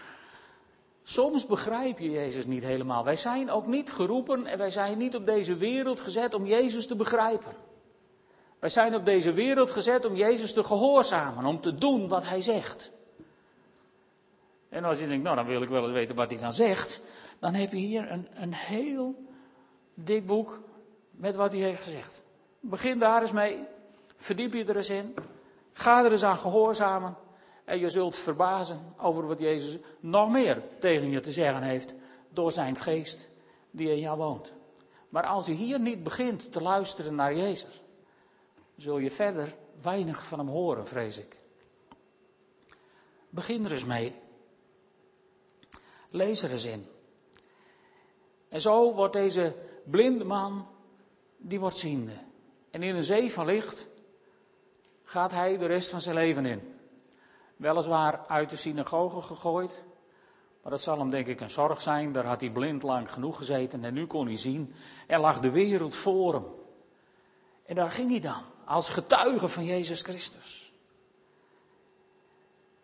soms 1.02 1.46
begrijp 1.46 1.98
je 1.98 2.10
Jezus 2.10 2.46
niet 2.46 2.62
helemaal. 2.62 3.04
Wij 3.04 3.16
zijn 3.16 3.50
ook 3.50 3.66
niet 3.66 3.92
geroepen 3.92 4.46
en 4.46 4.58
wij 4.58 4.70
zijn 4.70 4.98
niet 4.98 5.16
op 5.16 5.26
deze 5.26 5.56
wereld 5.56 6.00
gezet 6.00 6.34
om 6.34 6.46
Jezus 6.46 6.86
te 6.86 6.96
begrijpen. 6.96 7.52
Wij 8.64 8.72
zijn 8.72 8.94
op 8.94 9.04
deze 9.04 9.32
wereld 9.32 9.70
gezet 9.70 10.04
om 10.04 10.14
Jezus 10.14 10.52
te 10.52 10.64
gehoorzamen, 10.64 11.44
om 11.44 11.60
te 11.60 11.74
doen 11.74 12.08
wat 12.08 12.28
Hij 12.28 12.40
zegt. 12.40 12.90
En 14.68 14.84
als 14.84 14.98
je 14.98 15.06
denkt, 15.06 15.24
nou 15.24 15.36
dan 15.36 15.46
wil 15.46 15.62
ik 15.62 15.68
wel 15.68 15.82
eens 15.82 15.92
weten 15.92 16.16
wat 16.16 16.30
hij 16.30 16.38
dan 16.38 16.52
zegt, 16.52 17.00
dan 17.38 17.54
heb 17.54 17.70
je 17.70 17.78
hier 17.78 18.10
een, 18.10 18.28
een 18.34 18.54
heel 18.54 19.14
dik 19.94 20.26
boek 20.26 20.60
met 21.10 21.34
wat 21.34 21.52
hij 21.52 21.60
heeft 21.60 21.82
gezegd. 21.82 22.22
Begin 22.60 22.98
daar 22.98 23.20
eens 23.20 23.32
mee, 23.32 23.60
verdiep 24.16 24.52
je 24.52 24.64
er 24.64 24.76
eens 24.76 24.90
in, 24.90 25.14
ga 25.72 26.04
er 26.04 26.12
eens 26.12 26.24
aan 26.24 26.38
gehoorzamen 26.38 27.16
en 27.64 27.78
je 27.78 27.88
zult 27.88 28.16
verbazen 28.16 28.94
over 28.96 29.26
wat 29.26 29.40
Jezus 29.40 29.78
nog 30.00 30.30
meer 30.30 30.62
tegen 30.78 31.10
je 31.10 31.20
te 31.20 31.32
zeggen 31.32 31.62
heeft 31.62 31.94
door 32.28 32.52
zijn 32.52 32.76
geest 32.76 33.28
die 33.70 33.90
in 33.90 34.00
jou 34.00 34.18
woont. 34.18 34.52
Maar 35.08 35.26
als 35.26 35.46
je 35.46 35.52
hier 35.52 35.80
niet 35.80 36.02
begint 36.02 36.52
te 36.52 36.62
luisteren 36.62 37.14
naar 37.14 37.36
Jezus, 37.36 37.82
zul 38.76 38.98
je 38.98 39.10
verder 39.10 39.56
weinig 39.80 40.24
van 40.24 40.38
hem 40.38 40.48
horen, 40.48 40.86
vrees 40.86 41.18
ik. 41.18 41.40
Begin 43.28 43.64
er 43.64 43.72
eens 43.72 43.84
mee. 43.84 44.14
Lees 46.10 46.42
er 46.42 46.50
eens 46.52 46.64
in. 46.64 46.86
En 48.48 48.60
zo 48.60 48.94
wordt 48.94 49.12
deze 49.12 49.56
blinde 49.84 50.24
man, 50.24 50.66
die 51.36 51.60
wordt 51.60 51.78
ziende. 51.78 52.18
En 52.70 52.82
in 52.82 52.96
een 52.96 53.04
zee 53.04 53.32
van 53.32 53.46
licht 53.46 53.88
gaat 55.04 55.30
hij 55.30 55.58
de 55.58 55.66
rest 55.66 55.90
van 55.90 56.00
zijn 56.00 56.14
leven 56.14 56.46
in. 56.46 56.78
Weliswaar 57.56 58.24
uit 58.28 58.50
de 58.50 58.56
synagoge 58.56 59.22
gegooid, 59.22 59.82
maar 60.62 60.72
dat 60.72 60.80
zal 60.80 60.98
hem 60.98 61.10
denk 61.10 61.26
ik 61.26 61.40
een 61.40 61.50
zorg 61.50 61.82
zijn. 61.82 62.12
Daar 62.12 62.24
had 62.24 62.40
hij 62.40 62.50
blind 62.50 62.82
lang 62.82 63.12
genoeg 63.12 63.36
gezeten 63.36 63.84
en 63.84 63.94
nu 63.94 64.06
kon 64.06 64.26
hij 64.26 64.36
zien. 64.36 64.74
Er 65.06 65.20
lag 65.20 65.40
de 65.40 65.50
wereld 65.50 65.94
voor 65.94 66.32
hem. 66.34 66.46
En 67.66 67.74
daar 67.74 67.90
ging 67.90 68.10
hij 68.10 68.20
dan, 68.20 68.42
als 68.66 68.88
getuige 68.88 69.48
van 69.48 69.64
Jezus 69.64 70.02
Christus. 70.02 70.72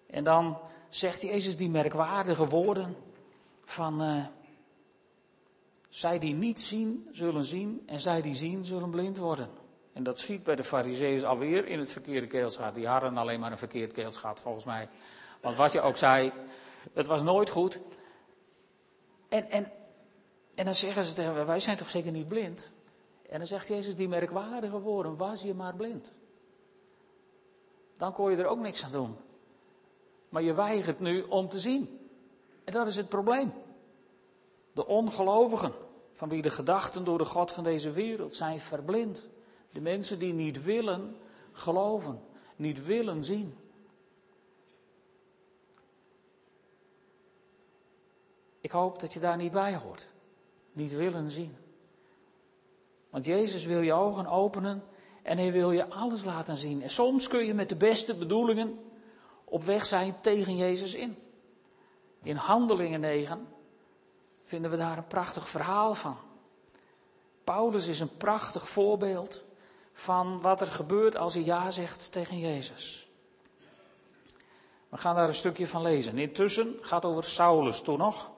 En 0.06 0.24
dan 0.24 0.58
zegt 0.88 1.22
Jezus 1.22 1.56
die 1.56 1.70
merkwaardige 1.70 2.46
woorden 2.46 2.96
van 3.64 4.02
uh, 4.02 4.24
zij 5.88 6.18
die 6.18 6.34
niet 6.34 6.60
zien, 6.60 7.08
zullen 7.12 7.44
zien 7.44 7.82
en 7.86 8.00
zij 8.00 8.22
die 8.22 8.34
zien, 8.34 8.64
zullen 8.64 8.90
blind 8.90 9.18
worden. 9.18 9.50
En 9.92 10.02
dat 10.02 10.18
schiet 10.18 10.44
bij 10.44 10.56
de 10.56 10.64
fariseeën 10.64 11.24
alweer 11.24 11.66
in 11.66 11.78
het 11.78 11.92
verkeerde 11.92 12.26
keelsgat. 12.26 12.74
Die 12.74 12.86
hadden 12.86 13.16
alleen 13.16 13.40
maar 13.40 13.52
een 13.52 13.58
verkeerd 13.58 13.92
keelsgat 13.92 14.40
volgens 14.40 14.64
mij. 14.64 14.88
Want 15.40 15.56
wat 15.56 15.72
je 15.72 15.80
ook 15.80 15.96
zei, 15.96 16.32
het 16.92 17.06
was 17.06 17.22
nooit 17.22 17.50
goed. 17.50 17.78
En, 19.28 19.50
en, 19.50 19.72
en 20.54 20.64
dan 20.64 20.74
zeggen 20.74 21.04
ze 21.04 21.14
tegen 21.14 21.46
wij 21.46 21.60
zijn 21.60 21.76
toch 21.76 21.88
zeker 21.88 22.12
niet 22.12 22.28
blind? 22.28 22.70
En 23.30 23.38
dan 23.38 23.46
zegt 23.46 23.68
Jezus 23.68 23.96
die 23.96 24.08
merkwaardige 24.08 24.80
woorden, 24.80 25.16
was 25.16 25.42
je 25.42 25.54
maar 25.54 25.74
blind. 25.74 26.12
Dan 27.96 28.12
kon 28.12 28.30
je 28.30 28.36
er 28.36 28.46
ook 28.46 28.58
niks 28.58 28.84
aan 28.84 28.92
doen. 28.92 29.16
Maar 30.28 30.42
je 30.42 30.54
weigert 30.54 31.00
nu 31.00 31.22
om 31.22 31.48
te 31.48 31.60
zien. 31.60 32.08
En 32.64 32.72
dat 32.72 32.86
is 32.86 32.96
het 32.96 33.08
probleem. 33.08 33.52
De 34.72 34.86
ongelovigen, 34.86 35.72
van 36.12 36.28
wie 36.28 36.42
de 36.42 36.50
gedachten 36.50 37.04
door 37.04 37.18
de 37.18 37.24
God 37.24 37.52
van 37.52 37.64
deze 37.64 37.90
wereld 37.90 38.34
zijn 38.34 38.60
verblind. 38.60 39.28
De 39.72 39.80
mensen 39.80 40.18
die 40.18 40.32
niet 40.32 40.62
willen 40.62 41.16
geloven, 41.52 42.20
niet 42.56 42.84
willen 42.84 43.24
zien. 43.24 43.56
Ik 48.60 48.70
hoop 48.70 49.00
dat 49.00 49.12
je 49.12 49.20
daar 49.20 49.36
niet 49.36 49.52
bij 49.52 49.76
hoort. 49.76 50.08
Niet 50.72 50.92
willen 50.92 51.28
zien. 51.28 51.56
Want 53.10 53.24
Jezus 53.24 53.64
wil 53.64 53.80
je 53.80 53.92
ogen 53.92 54.26
openen 54.26 54.84
en 55.22 55.38
hij 55.38 55.52
wil 55.52 55.72
je 55.72 55.88
alles 55.88 56.24
laten 56.24 56.56
zien. 56.56 56.82
En 56.82 56.90
soms 56.90 57.28
kun 57.28 57.44
je 57.44 57.54
met 57.54 57.68
de 57.68 57.76
beste 57.76 58.14
bedoelingen 58.14 58.78
op 59.44 59.64
weg 59.64 59.86
zijn 59.86 60.20
tegen 60.20 60.56
Jezus 60.56 60.94
in. 60.94 61.18
In 62.22 62.36
Handelingen 62.36 63.00
9 63.00 63.48
vinden 64.42 64.70
we 64.70 64.76
daar 64.76 64.96
een 64.96 65.06
prachtig 65.06 65.48
verhaal 65.48 65.94
van. 65.94 66.16
Paulus 67.44 67.88
is 67.88 68.00
een 68.00 68.16
prachtig 68.16 68.68
voorbeeld 68.68 69.42
van 69.92 70.40
wat 70.40 70.60
er 70.60 70.66
gebeurt 70.66 71.16
als 71.16 71.34
hij 71.34 71.42
ja 71.42 71.70
zegt 71.70 72.12
tegen 72.12 72.38
Jezus. 72.38 73.08
We 74.88 74.96
gaan 74.96 75.14
daar 75.14 75.28
een 75.28 75.34
stukje 75.34 75.66
van 75.66 75.82
lezen. 75.82 76.18
Intussen 76.18 76.74
gaat 76.80 77.04
over 77.04 77.24
Saulus 77.24 77.80
toen 77.80 77.98
nog. 77.98 78.30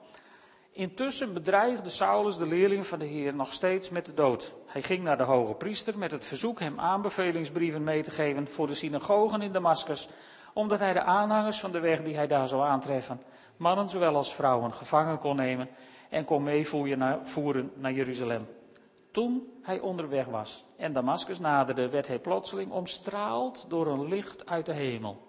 Intussen 0.71 1.33
bedreigde 1.33 1.89
Saulus 1.89 2.37
de 2.37 2.45
leerling 2.45 2.85
van 2.85 2.99
de 2.99 3.05
Heer 3.05 3.35
nog 3.35 3.53
steeds 3.53 3.89
met 3.89 4.05
de 4.05 4.13
dood. 4.13 4.53
Hij 4.73 4.81
ging 4.81 5.03
naar 5.03 5.17
de 5.17 5.23
hoge 5.23 5.53
priester 5.53 5.97
met 5.97 6.11
het 6.11 6.25
verzoek 6.25 6.59
hem 6.59 6.79
aanbevelingsbrieven 6.79 7.83
mee 7.83 8.03
te 8.03 8.11
geven 8.11 8.47
voor 8.47 8.67
de 8.67 8.75
synagogen 8.75 9.41
in 9.41 9.51
Damascus, 9.51 10.09
omdat 10.53 10.79
hij 10.79 10.93
de 10.93 11.01
aanhangers 11.01 11.59
van 11.59 11.71
de 11.71 11.79
weg 11.79 12.03
die 12.03 12.15
hij 12.15 12.27
daar 12.27 12.47
zou 12.47 12.63
aantreffen 12.63 13.21
mannen 13.57 13.89
zowel 13.89 14.15
als 14.15 14.35
vrouwen 14.35 14.73
gevangen 14.73 15.17
kon 15.17 15.35
nemen 15.35 15.69
en 16.09 16.25
kon 16.25 16.43
meevoeren 16.43 17.71
naar 17.75 17.91
Jeruzalem. 17.91 18.47
Toen 19.11 19.47
hij 19.61 19.79
onderweg 19.79 20.25
was 20.25 20.65
en 20.77 20.93
Damascus 20.93 21.39
naderde, 21.39 21.89
werd 21.89 22.07
hij 22.07 22.19
plotseling 22.19 22.71
omstraald 22.71 23.65
door 23.67 23.87
een 23.87 24.07
licht 24.07 24.49
uit 24.49 24.65
de 24.65 24.73
hemel. 24.73 25.27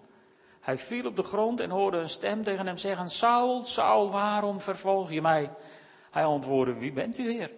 Hij 0.60 0.78
viel 0.78 1.06
op 1.06 1.16
de 1.16 1.22
grond 1.22 1.60
en 1.60 1.70
hoorde 1.70 1.96
een 1.96 2.08
stem 2.08 2.42
tegen 2.42 2.66
hem 2.66 2.76
zeggen: 2.76 3.08
Saul, 3.08 3.64
Saul, 3.64 4.10
waarom 4.10 4.60
vervolg 4.60 5.10
je 5.10 5.22
mij? 5.22 5.50
Hij 6.10 6.24
antwoordde: 6.24 6.78
Wie 6.78 6.92
bent 6.92 7.18
u, 7.18 7.32
Heer? 7.32 7.50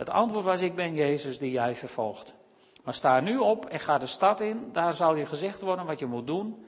Het 0.00 0.10
antwoord 0.10 0.44
was: 0.44 0.60
Ik 0.60 0.74
ben 0.74 0.94
Jezus 0.94 1.38
die 1.38 1.50
jij 1.50 1.74
vervolgt. 1.74 2.34
Maar 2.84 2.94
sta 2.94 3.20
nu 3.20 3.38
op 3.38 3.64
en 3.64 3.80
ga 3.80 3.98
de 3.98 4.06
stad 4.06 4.40
in, 4.40 4.68
daar 4.72 4.92
zal 4.92 5.14
je 5.14 5.26
gezegd 5.26 5.60
worden 5.60 5.86
wat 5.86 5.98
je 5.98 6.06
moet 6.06 6.26
doen. 6.26 6.64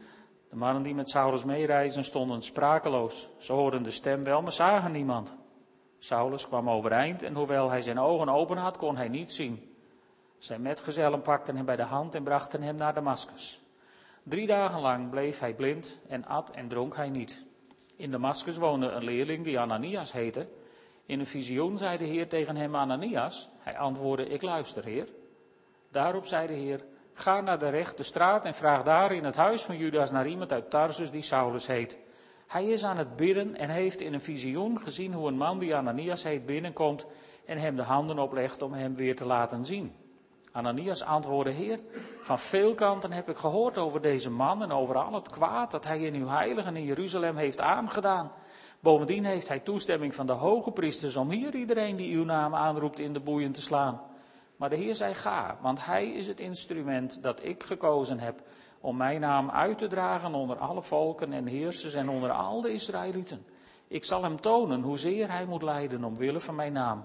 De 0.50 0.56
mannen 0.56 0.82
die 0.82 0.94
met 0.94 1.10
Saulus 1.10 1.44
meereizen 1.44 2.04
stonden 2.04 2.42
sprakeloos. 2.42 3.28
Ze 3.38 3.52
hoorden 3.52 3.82
de 3.82 3.90
stem 3.90 4.22
wel, 4.22 4.42
maar 4.42 4.52
zagen 4.52 4.92
niemand. 4.92 5.36
Saulus 5.98 6.48
kwam 6.48 6.70
overeind 6.70 7.22
en 7.22 7.34
hoewel 7.34 7.70
hij 7.70 7.80
zijn 7.80 7.98
ogen 7.98 8.28
open 8.28 8.56
had, 8.56 8.76
kon 8.76 8.96
hij 8.96 9.08
niet 9.08 9.32
zien. 9.32 9.76
Zijn 10.38 10.62
metgezellen 10.62 11.22
pakten 11.22 11.56
hem 11.56 11.64
bij 11.64 11.76
de 11.76 11.82
hand 11.82 12.14
en 12.14 12.22
brachten 12.22 12.62
hem 12.62 12.76
naar 12.76 12.94
Damascus. 12.94 13.60
Drie 14.22 14.46
dagen 14.46 14.80
lang 14.80 15.10
bleef 15.10 15.38
hij 15.38 15.54
blind 15.54 15.98
en 16.08 16.26
at 16.26 16.50
en 16.50 16.68
dronk 16.68 16.96
hij 16.96 17.08
niet. 17.08 17.44
In 17.96 18.10
Damascus 18.10 18.56
woonde 18.56 18.88
een 18.88 19.04
leerling 19.04 19.44
die 19.44 19.58
Ananias 19.58 20.12
heette. 20.12 20.46
In 21.12 21.20
een 21.20 21.26
visioen 21.26 21.78
zei 21.78 21.98
de 21.98 22.04
Heer 22.04 22.28
tegen 22.28 22.56
hem 22.56 22.76
Ananias. 22.76 23.48
Hij 23.58 23.78
antwoordde, 23.78 24.28
ik 24.28 24.42
luister, 24.42 24.84
Heer. 24.84 25.08
Daarop 25.90 26.26
zei 26.26 26.46
de 26.46 26.52
Heer, 26.52 26.84
Ga 27.12 27.40
naar 27.40 27.58
de 27.58 27.68
rechte 27.68 28.02
straat 28.02 28.44
en 28.44 28.54
vraag 28.54 28.82
daar 28.82 29.12
in 29.12 29.24
het 29.24 29.36
huis 29.36 29.62
van 29.62 29.76
Judas 29.76 30.10
naar 30.10 30.26
iemand 30.26 30.52
uit 30.52 30.70
Tarsus 30.70 31.10
die 31.10 31.22
Saulus 31.22 31.66
heet. 31.66 31.98
Hij 32.46 32.66
is 32.66 32.84
aan 32.84 32.96
het 32.96 33.16
bidden 33.16 33.56
en 33.56 33.70
heeft 33.70 34.00
in 34.00 34.12
een 34.12 34.20
visioen 34.20 34.80
gezien 34.80 35.12
hoe 35.12 35.28
een 35.28 35.36
man 35.36 35.58
die 35.58 35.74
Ananias 35.74 36.22
heet 36.22 36.46
binnenkomt 36.46 37.06
en 37.44 37.58
hem 37.58 37.76
de 37.76 37.82
handen 37.82 38.18
oplegt 38.18 38.62
om 38.62 38.72
hem 38.72 38.94
weer 38.94 39.16
te 39.16 39.26
laten 39.26 39.64
zien. 39.64 39.94
Ananias 40.52 41.04
antwoordde, 41.04 41.52
Heer, 41.52 41.80
van 42.20 42.38
veel 42.38 42.74
kanten 42.74 43.12
heb 43.12 43.28
ik 43.28 43.36
gehoord 43.36 43.78
over 43.78 44.00
deze 44.00 44.30
man 44.30 44.62
en 44.62 44.72
over 44.72 44.96
al 44.96 45.14
het 45.14 45.30
kwaad 45.30 45.70
dat 45.70 45.86
hij 45.86 46.00
in 46.00 46.14
uw 46.14 46.28
heiligen 46.28 46.76
in 46.76 46.84
Jeruzalem 46.84 47.36
heeft 47.36 47.60
aangedaan. 47.60 48.32
Bovendien 48.82 49.24
heeft 49.24 49.48
hij 49.48 49.60
toestemming 49.60 50.14
van 50.14 50.26
de 50.26 50.32
hoge 50.32 50.70
priesters 50.70 51.16
om 51.16 51.30
hier 51.30 51.54
iedereen 51.54 51.96
die 51.96 52.16
uw 52.16 52.24
naam 52.24 52.54
aanroept 52.54 52.98
in 52.98 53.12
de 53.12 53.20
boeien 53.20 53.52
te 53.52 53.62
slaan. 53.62 54.00
Maar 54.56 54.70
de 54.70 54.76
Heer 54.76 54.94
zei: 54.94 55.14
Ga, 55.14 55.58
want 55.60 55.84
Hij 55.84 56.08
is 56.08 56.26
het 56.26 56.40
instrument 56.40 57.22
dat 57.22 57.44
ik 57.44 57.62
gekozen 57.62 58.18
heb 58.18 58.42
om 58.80 58.96
mijn 58.96 59.20
naam 59.20 59.50
uit 59.50 59.78
te 59.78 59.86
dragen 59.86 60.34
onder 60.34 60.56
alle 60.56 60.82
volken 60.82 61.32
en 61.32 61.46
heersers 61.46 61.94
en 61.94 62.08
onder 62.08 62.30
al 62.30 62.60
de 62.60 62.72
Israëlieten. 62.72 63.46
Ik 63.88 64.04
zal 64.04 64.22
hem 64.22 64.40
tonen 64.40 64.82
hoezeer 64.82 65.30
hij 65.30 65.46
moet 65.46 65.62
lijden 65.62 66.04
omwille 66.04 66.40
van 66.40 66.54
mijn 66.54 66.72
naam. 66.72 67.04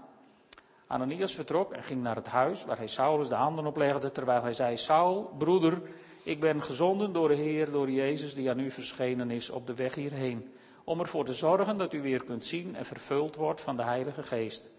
Ananias 0.88 1.34
vertrok 1.34 1.74
en 1.74 1.84
ging 1.84 2.02
naar 2.02 2.16
het 2.16 2.28
huis 2.28 2.66
waar 2.66 2.78
hij 2.78 2.88
Saulus 2.88 3.28
de 3.28 3.36
handen 3.36 3.66
oplegde, 3.66 4.12
terwijl 4.12 4.42
hij 4.42 4.54
zei: 4.54 4.78
Saul, 4.78 5.32
broeder, 5.38 5.82
ik 6.24 6.40
ben 6.40 6.62
gezonden 6.62 7.14
door 7.14 7.28
de 7.28 7.36
Heer, 7.36 7.72
door 7.72 7.92
Jezus 7.92 8.34
die 8.34 8.50
aan 8.50 8.60
u 8.60 8.72
verschenen 8.72 9.32
is 9.32 9.50
op 9.50 9.68
de 9.68 9.76
weg 9.76 9.96
hierheen, 9.96 10.52
om 10.88 11.00
ervoor 11.00 11.26
te 11.26 11.34
zorgen 11.34 11.78
dat 11.78 11.94
u 11.94 12.02
weer 12.02 12.24
kunt 12.24 12.46
zien 12.46 12.76
en 12.76 12.86
vervuld 12.86 13.36
wordt 13.36 13.62
van 13.62 13.76
de 13.76 13.84
Heilige 13.84 14.24
Geest. 14.24 14.70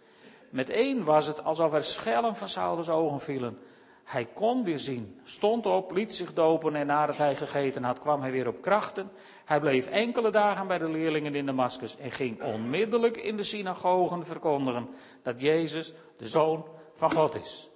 Met 0.51 0.71
één 0.71 1.05
was 1.05 1.27
het 1.27 1.45
alsof 1.45 1.73
er 1.73 1.85
schellen 1.85 2.37
van 2.37 2.49
Saulus 2.49 2.89
ogen 2.89 3.21
vielen. 3.21 3.59
Hij 4.05 4.25
kon 4.25 4.65
weer 4.65 4.79
zien, 4.79 5.21
stond 5.25 5.67
op, 5.67 5.93
liet 5.93 6.15
zich 6.15 6.35
dopen 6.35 6.75
en 6.75 6.87
nadat 6.87 7.17
hij 7.17 7.37
gegeten 7.37 7.85
had, 7.85 7.99
kwam 7.99 8.21
hij 8.21 8.31
weer 8.31 8.49
op 8.49 8.63
krachten. 8.63 9.11
Hij 9.45 9.61
bleef 9.61 9.87
enkele 9.87 10.31
dagen 10.31 10.67
bij 10.67 10.79
de 10.79 10.89
leerlingen 10.89 11.35
in 11.35 11.47
Damascus 11.47 11.97
en 11.97 12.11
ging 12.11 12.43
onmiddellijk 12.43 13.17
in 13.17 13.37
de 13.37 13.43
synagogen 13.43 14.25
verkondigen 14.25 14.89
dat 15.23 15.41
Jezus 15.41 15.93
de 16.17 16.27
Zoon 16.27 16.67
van 16.95 17.13
God 17.13 17.35
is. 17.35 17.71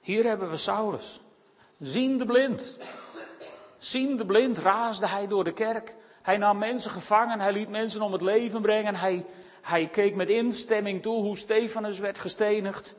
Hier 0.00 0.24
hebben 0.24 0.50
we 0.50 0.56
Saulus, 0.56 1.20
ziende 1.78 2.26
blind. 2.26 2.78
Ziende 3.82 4.26
blind 4.26 4.58
raasde 4.58 5.06
hij 5.06 5.26
door 5.26 5.44
de 5.44 5.52
kerk. 5.52 5.96
Hij 6.22 6.36
nam 6.36 6.58
mensen 6.58 6.90
gevangen, 6.90 7.40
hij 7.40 7.52
liet 7.52 7.68
mensen 7.68 8.02
om 8.02 8.12
het 8.12 8.22
leven 8.22 8.62
brengen. 8.62 8.94
Hij, 8.94 9.26
hij 9.60 9.88
keek 9.88 10.14
met 10.14 10.28
instemming 10.28 11.02
toe 11.02 11.22
hoe 11.22 11.36
Stefanus 11.36 11.98
werd 11.98 12.18
gestenigd. 12.18 12.94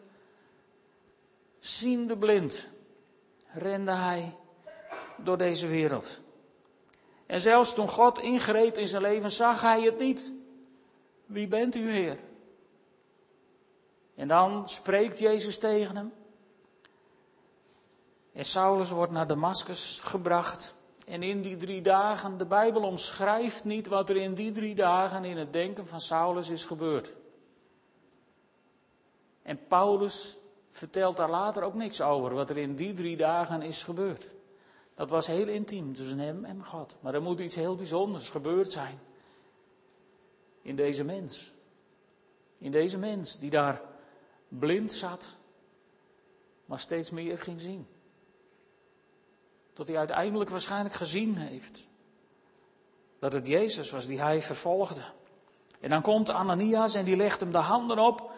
Ziende 1.59 2.17
blind 2.17 2.67
rende 3.53 3.91
hij 3.91 4.35
door 5.17 5.37
deze 5.37 5.67
wereld. 5.67 6.19
En 7.25 7.39
zelfs 7.39 7.73
toen 7.73 7.89
God 7.89 8.19
ingreep 8.19 8.77
in 8.77 8.87
zijn 8.87 9.01
leven, 9.01 9.31
zag 9.31 9.61
hij 9.61 9.81
het 9.81 9.99
niet. 9.99 10.31
Wie 11.25 11.47
bent 11.47 11.75
u, 11.75 11.91
Heer? 11.91 12.17
En 14.15 14.27
dan 14.27 14.67
spreekt 14.67 15.19
Jezus 15.19 15.59
tegen 15.59 15.95
hem. 15.95 16.13
En 18.33 18.45
Saulus 18.45 18.89
wordt 18.89 19.11
naar 19.11 19.27
Damascus 19.27 19.99
gebracht. 20.03 20.73
En 21.05 21.23
in 21.23 21.41
die 21.41 21.55
drie 21.55 21.81
dagen, 21.81 22.37
de 22.37 22.45
Bijbel 22.45 22.81
omschrijft 22.81 23.63
niet 23.63 23.87
wat 23.87 24.09
er 24.09 24.15
in 24.15 24.33
die 24.33 24.51
drie 24.51 24.75
dagen 24.75 25.25
in 25.25 25.37
het 25.37 25.53
denken 25.53 25.87
van 25.87 26.01
Saulus 26.01 26.49
is 26.49 26.65
gebeurd. 26.65 27.11
En 29.41 29.67
Paulus 29.67 30.37
vertelt 30.71 31.17
daar 31.17 31.29
later 31.29 31.63
ook 31.63 31.73
niks 31.73 32.01
over, 32.01 32.33
wat 32.33 32.49
er 32.49 32.57
in 32.57 32.75
die 32.75 32.93
drie 32.93 33.17
dagen 33.17 33.61
is 33.61 33.83
gebeurd. 33.83 34.27
Dat 34.95 35.09
was 35.09 35.27
heel 35.27 35.47
intiem 35.47 35.93
tussen 35.93 36.19
hem 36.19 36.45
en 36.45 36.65
God. 36.65 36.95
Maar 36.99 37.13
er 37.13 37.21
moet 37.21 37.39
iets 37.39 37.55
heel 37.55 37.75
bijzonders 37.75 38.29
gebeurd 38.29 38.71
zijn. 38.71 38.99
In 40.61 40.75
deze 40.75 41.03
mens. 41.03 41.51
In 42.57 42.71
deze 42.71 42.97
mens 42.97 43.39
die 43.39 43.49
daar 43.49 43.81
blind 44.47 44.91
zat, 44.91 45.27
maar 46.65 46.79
steeds 46.79 47.11
meer 47.11 47.37
ging 47.37 47.61
zien. 47.61 47.87
Tot 49.73 49.87
hij 49.87 49.97
uiteindelijk 49.97 50.49
waarschijnlijk 50.49 50.95
gezien 50.95 51.37
heeft 51.37 51.87
dat 53.23 53.33
het 53.33 53.47
Jezus 53.47 53.91
was 53.91 54.05
die 54.05 54.21
hij 54.21 54.41
vervolgde. 54.41 55.01
En 55.79 55.89
dan 55.89 56.01
komt 56.01 56.29
Ananias 56.29 56.93
en 56.93 57.05
die 57.05 57.15
legt 57.15 57.39
hem 57.39 57.51
de 57.51 57.57
handen 57.57 57.99
op. 57.99 58.31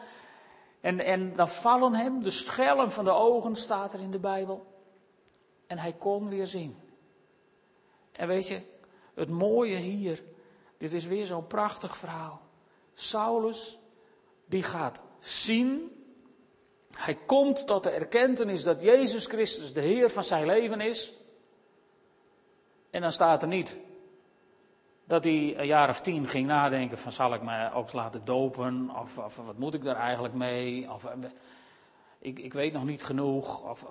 En, 0.82 1.00
en 1.00 1.36
dan 1.36 1.50
vallen 1.50 1.94
hem 1.94 2.24
de 2.24 2.30
schellen 2.30 2.92
van 2.92 3.04
de 3.06 3.12
ogen, 3.12 3.56
staat 3.56 3.94
er 3.94 4.00
in 4.00 4.12
de 4.12 4.20
Bijbel. 4.20 4.66
En 5.68 5.78
hij 5.78 5.94
kon 5.94 6.30
weer 6.30 6.46
zien. 6.46 6.78
En 8.12 8.28
weet 8.28 8.48
je, 8.48 8.62
het 9.14 9.30
mooie 9.30 9.76
hier, 9.76 10.24
dit 10.78 10.94
is 10.94 11.06
weer 11.06 11.26
zo'n 11.26 11.48
prachtig 11.48 11.98
verhaal. 11.98 12.42
Saulus, 12.94 13.78
die 14.46 14.64
gaat 14.64 15.00
zien. 15.20 15.92
Hij 16.98 17.16
komt 17.16 17.68
tot 17.68 17.84
de 17.84 17.90
erkentenis 17.90 18.64
dat 18.64 18.82
Jezus 18.82 19.26
Christus 19.26 19.74
de 19.74 19.82
Heer 19.82 20.10
van 20.10 20.24
zijn 20.24 20.46
leven 20.46 20.82
is. 20.82 21.14
En 22.96 23.02
dan 23.02 23.12
staat 23.12 23.42
er 23.42 23.48
niet 23.48 23.80
dat 25.06 25.24
hij 25.24 25.54
een 25.58 25.66
jaar 25.66 25.90
of 25.90 26.02
tien 26.02 26.28
ging 26.28 26.48
nadenken 26.48 26.98
van 26.98 27.12
zal 27.12 27.34
ik 27.34 27.42
me 27.42 27.74
ook 27.74 27.94
laten 27.94 28.26
dopen 28.26 28.92
of, 29.00 29.18
of 29.18 29.36
wat 29.36 29.58
moet 29.58 29.74
ik 29.74 29.84
daar 29.84 29.96
eigenlijk 29.96 30.34
mee 30.34 30.92
of 30.92 31.08
ik, 32.20 32.40
ik 32.40 32.54
weet 32.54 32.74
nog 32.74 32.84
niet 32.84 33.04
genoeg. 33.04 33.70
Of. 33.70 33.86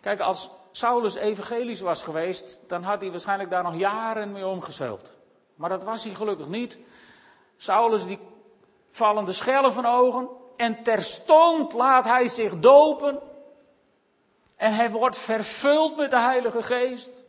Kijk, 0.00 0.20
als 0.20 0.50
Saulus 0.70 1.14
evangelisch 1.14 1.80
was 1.80 2.02
geweest, 2.02 2.68
dan 2.68 2.82
had 2.82 3.00
hij 3.00 3.10
waarschijnlijk 3.10 3.50
daar 3.50 3.62
nog 3.62 3.76
jaren 3.76 4.32
mee 4.32 4.46
omgezeuld. 4.46 5.12
Maar 5.54 5.68
dat 5.68 5.84
was 5.84 6.04
hij 6.04 6.14
gelukkig 6.14 6.48
niet. 6.48 6.78
Saulus 7.56 8.06
die 8.06 8.18
vallen 8.90 9.24
de 9.24 9.32
schellen 9.32 9.72
van 9.72 9.86
ogen 9.86 10.28
en 10.56 10.82
terstond 10.82 11.72
laat 11.72 12.04
hij 12.04 12.28
zich 12.28 12.60
dopen 12.60 13.20
en 14.56 14.74
hij 14.74 14.90
wordt 14.90 15.18
vervuld 15.18 15.96
met 15.96 16.10
de 16.10 16.20
Heilige 16.20 16.62
Geest. 16.62 17.28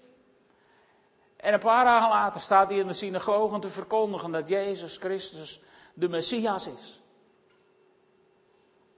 En 1.42 1.54
een 1.54 1.60
paar 1.60 1.86
dagen 1.86 2.10
later 2.10 2.42
staat 2.42 2.70
hij 2.70 2.80
in 2.80 2.88
de 2.88 2.94
synagoge 2.94 3.60
te 3.60 3.70
verkondigen 3.70 4.32
dat 4.32 4.48
Jezus 4.48 4.98
Christus 4.98 5.62
de 5.94 6.10
Messias 6.10 6.68
is. 6.68 7.00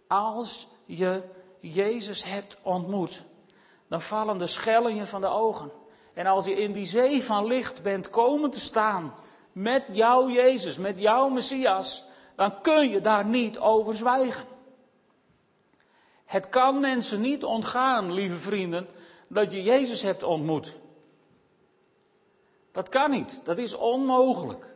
Als 0.08 0.68
je 0.86 1.22
Jezus 1.60 2.24
hebt 2.24 2.58
ontmoet, 2.62 3.24
dan 3.88 4.02
vallen 4.02 4.38
de 4.38 4.48
schellen 4.48 4.96
je 4.96 5.06
van 5.06 5.22
de 5.22 5.28
ogen. 5.28 5.72
En 6.14 6.26
als 6.26 6.46
je 6.46 6.56
in 6.56 6.72
die 6.72 6.86
zee 6.86 7.24
van 7.24 7.46
licht 7.46 7.82
bent 7.82 8.10
komen 8.10 8.52
te 8.52 8.60
staan 8.60 9.14
met 9.52 9.84
jouw 9.92 10.30
Jezus, 10.30 10.78
met 10.78 11.00
jouw 11.00 11.30
Messias, 11.30 12.04
dan 12.36 12.62
kun 12.62 12.90
je 12.90 13.02
daar 13.02 13.26
niet 13.26 13.60
over 13.60 13.96
zwijgen. 13.96 14.46
Het 16.26 16.50
kan 16.50 16.80
mensen 16.80 17.22
niet 17.22 17.44
ontgaan, 17.44 18.14
lieve 18.14 18.36
vrienden, 18.36 18.88
dat 19.28 19.52
je 19.52 19.64
Jezus 19.64 20.02
hebt 20.02 20.24
ontmoet. 20.24 20.82
Dat 22.74 22.90
kan 22.90 23.12
niet, 23.12 23.46
dat 23.46 23.58
is 23.58 23.74
onmogelijk. 23.76 24.76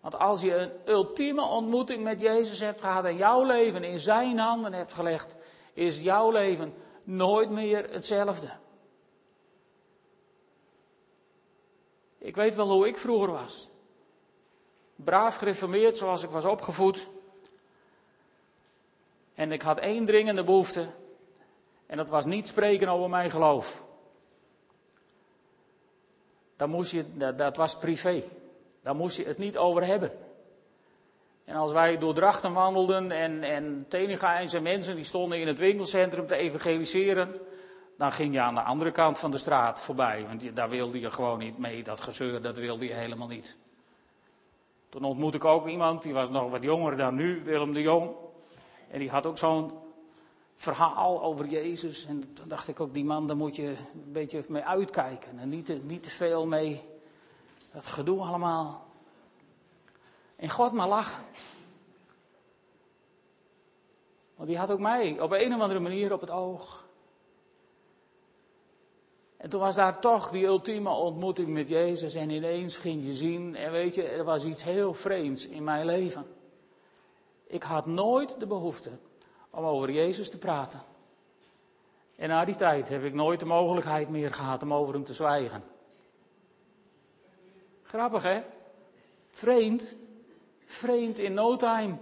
Want 0.00 0.18
als 0.18 0.40
je 0.40 0.54
een 0.54 0.70
ultieme 0.86 1.42
ontmoeting 1.42 2.02
met 2.02 2.20
Jezus 2.20 2.60
hebt 2.60 2.80
gehad 2.80 3.04
en 3.04 3.16
jouw 3.16 3.44
leven 3.44 3.84
in 3.84 3.98
zijn 3.98 4.38
handen 4.38 4.72
hebt 4.72 4.92
gelegd, 4.92 5.36
is 5.72 6.02
jouw 6.02 6.30
leven 6.30 6.74
nooit 7.04 7.50
meer 7.50 7.90
hetzelfde. 7.90 8.50
Ik 12.18 12.34
weet 12.34 12.54
wel 12.54 12.70
hoe 12.70 12.86
ik 12.86 12.98
vroeger 12.98 13.30
was. 13.32 13.70
Braaf 14.96 15.36
gereformeerd 15.36 15.98
zoals 15.98 16.22
ik 16.22 16.30
was 16.30 16.44
opgevoed. 16.44 17.08
En 19.34 19.52
ik 19.52 19.62
had 19.62 19.78
één 19.78 20.04
dringende 20.04 20.44
behoefte. 20.44 20.86
En 21.86 21.96
dat 21.96 22.08
was 22.08 22.24
niet 22.24 22.48
spreken 22.48 22.88
over 22.88 23.10
mijn 23.10 23.30
geloof. 23.30 23.84
Dan 26.62 26.70
moest 26.70 26.92
je, 26.92 27.04
dat, 27.36 27.56
was 27.56 27.78
privé. 27.78 28.22
Daar 28.82 28.94
moest 28.94 29.16
je 29.16 29.24
het 29.24 29.38
niet 29.38 29.58
over 29.58 29.84
hebben. 29.84 30.12
En 31.44 31.56
als 31.56 31.72
wij 31.72 31.98
door 31.98 32.14
Drachten 32.14 32.52
wandelden 32.52 33.10
en, 33.10 33.42
en 33.42 33.84
Teninga 33.88 34.60
mensen, 34.60 34.94
die 34.94 35.04
stonden 35.04 35.40
in 35.40 35.46
het 35.46 35.58
winkelcentrum 35.58 36.26
te 36.26 36.34
evangeliseren, 36.34 37.40
dan 37.98 38.12
ging 38.12 38.34
je 38.34 38.40
aan 38.40 38.54
de 38.54 38.60
andere 38.60 38.90
kant 38.90 39.18
van 39.18 39.30
de 39.30 39.38
straat 39.38 39.80
voorbij. 39.80 40.24
Want 40.26 40.56
daar 40.56 40.68
wilde 40.68 41.00
je 41.00 41.10
gewoon 41.10 41.38
niet 41.38 41.58
mee, 41.58 41.82
dat 41.82 42.00
gezeur, 42.00 42.42
dat 42.42 42.58
wilde 42.58 42.86
je 42.86 42.94
helemaal 42.94 43.28
niet. 43.28 43.56
Toen 44.88 45.04
ontmoette 45.04 45.36
ik 45.36 45.44
ook 45.44 45.66
iemand, 45.66 46.02
die 46.02 46.12
was 46.12 46.30
nog 46.30 46.50
wat 46.50 46.62
jonger 46.62 46.96
dan 46.96 47.14
nu, 47.14 47.42
Willem 47.44 47.72
de 47.72 47.82
Jong. 47.82 48.10
En 48.90 48.98
die 48.98 49.10
had 49.10 49.26
ook 49.26 49.38
zo'n 49.38 49.72
verhaal 50.54 51.22
over 51.22 51.46
Jezus. 51.46 52.06
En 52.06 52.32
toen 52.32 52.48
dacht 52.48 52.68
ik 52.68 52.80
ook, 52.80 52.94
die 52.94 53.04
man, 53.04 53.26
daar 53.26 53.36
moet 53.36 53.56
je 53.56 53.66
een 53.66 54.12
beetje 54.12 54.44
mee 54.48 54.62
uitkijken. 54.62 55.38
En 55.38 55.48
niet 55.48 55.64
te, 55.64 55.74
niet 55.74 56.02
te 56.02 56.10
veel 56.10 56.46
mee, 56.46 56.82
dat 57.72 57.86
gedoe 57.86 58.20
allemaal. 58.20 58.86
En 60.36 60.50
God 60.50 60.72
maar 60.72 60.88
lachen. 60.88 61.24
Want 64.34 64.48
die 64.48 64.58
had 64.58 64.70
ook 64.70 64.80
mij 64.80 65.20
op 65.20 65.32
een 65.32 65.54
of 65.54 65.60
andere 65.60 65.80
manier 65.80 66.12
op 66.12 66.20
het 66.20 66.30
oog. 66.30 66.86
En 69.36 69.50
toen 69.50 69.60
was 69.60 69.74
daar 69.74 70.00
toch 70.00 70.30
die 70.30 70.44
ultieme 70.44 70.90
ontmoeting 70.90 71.48
met 71.48 71.68
Jezus 71.68 72.14
en 72.14 72.30
ineens 72.30 72.76
ging 72.76 73.04
je 73.04 73.14
zien, 73.14 73.54
en 73.56 73.72
weet 73.72 73.94
je, 73.94 74.02
er 74.02 74.24
was 74.24 74.44
iets 74.44 74.62
heel 74.62 74.94
vreemds 74.94 75.46
in 75.46 75.64
mijn 75.64 75.86
leven. 75.86 76.26
Ik 77.46 77.62
had 77.62 77.86
nooit 77.86 78.40
de 78.40 78.46
behoefte 78.46 78.90
om 79.52 79.64
over 79.64 79.90
Jezus 79.90 80.30
te 80.30 80.38
praten. 80.38 80.80
En 82.16 82.28
na 82.28 82.44
die 82.44 82.54
tijd 82.54 82.88
heb 82.88 83.04
ik 83.04 83.14
nooit 83.14 83.40
de 83.40 83.46
mogelijkheid 83.46 84.08
meer 84.08 84.34
gehad 84.34 84.62
om 84.62 84.74
over 84.74 84.94
hem 84.94 85.04
te 85.04 85.14
zwijgen. 85.14 85.64
Grappig 87.82 88.22
hè? 88.22 88.42
Vreemd. 89.30 89.94
Vreemd 90.64 91.18
in 91.18 91.34
no 91.34 91.56
time 91.56 91.96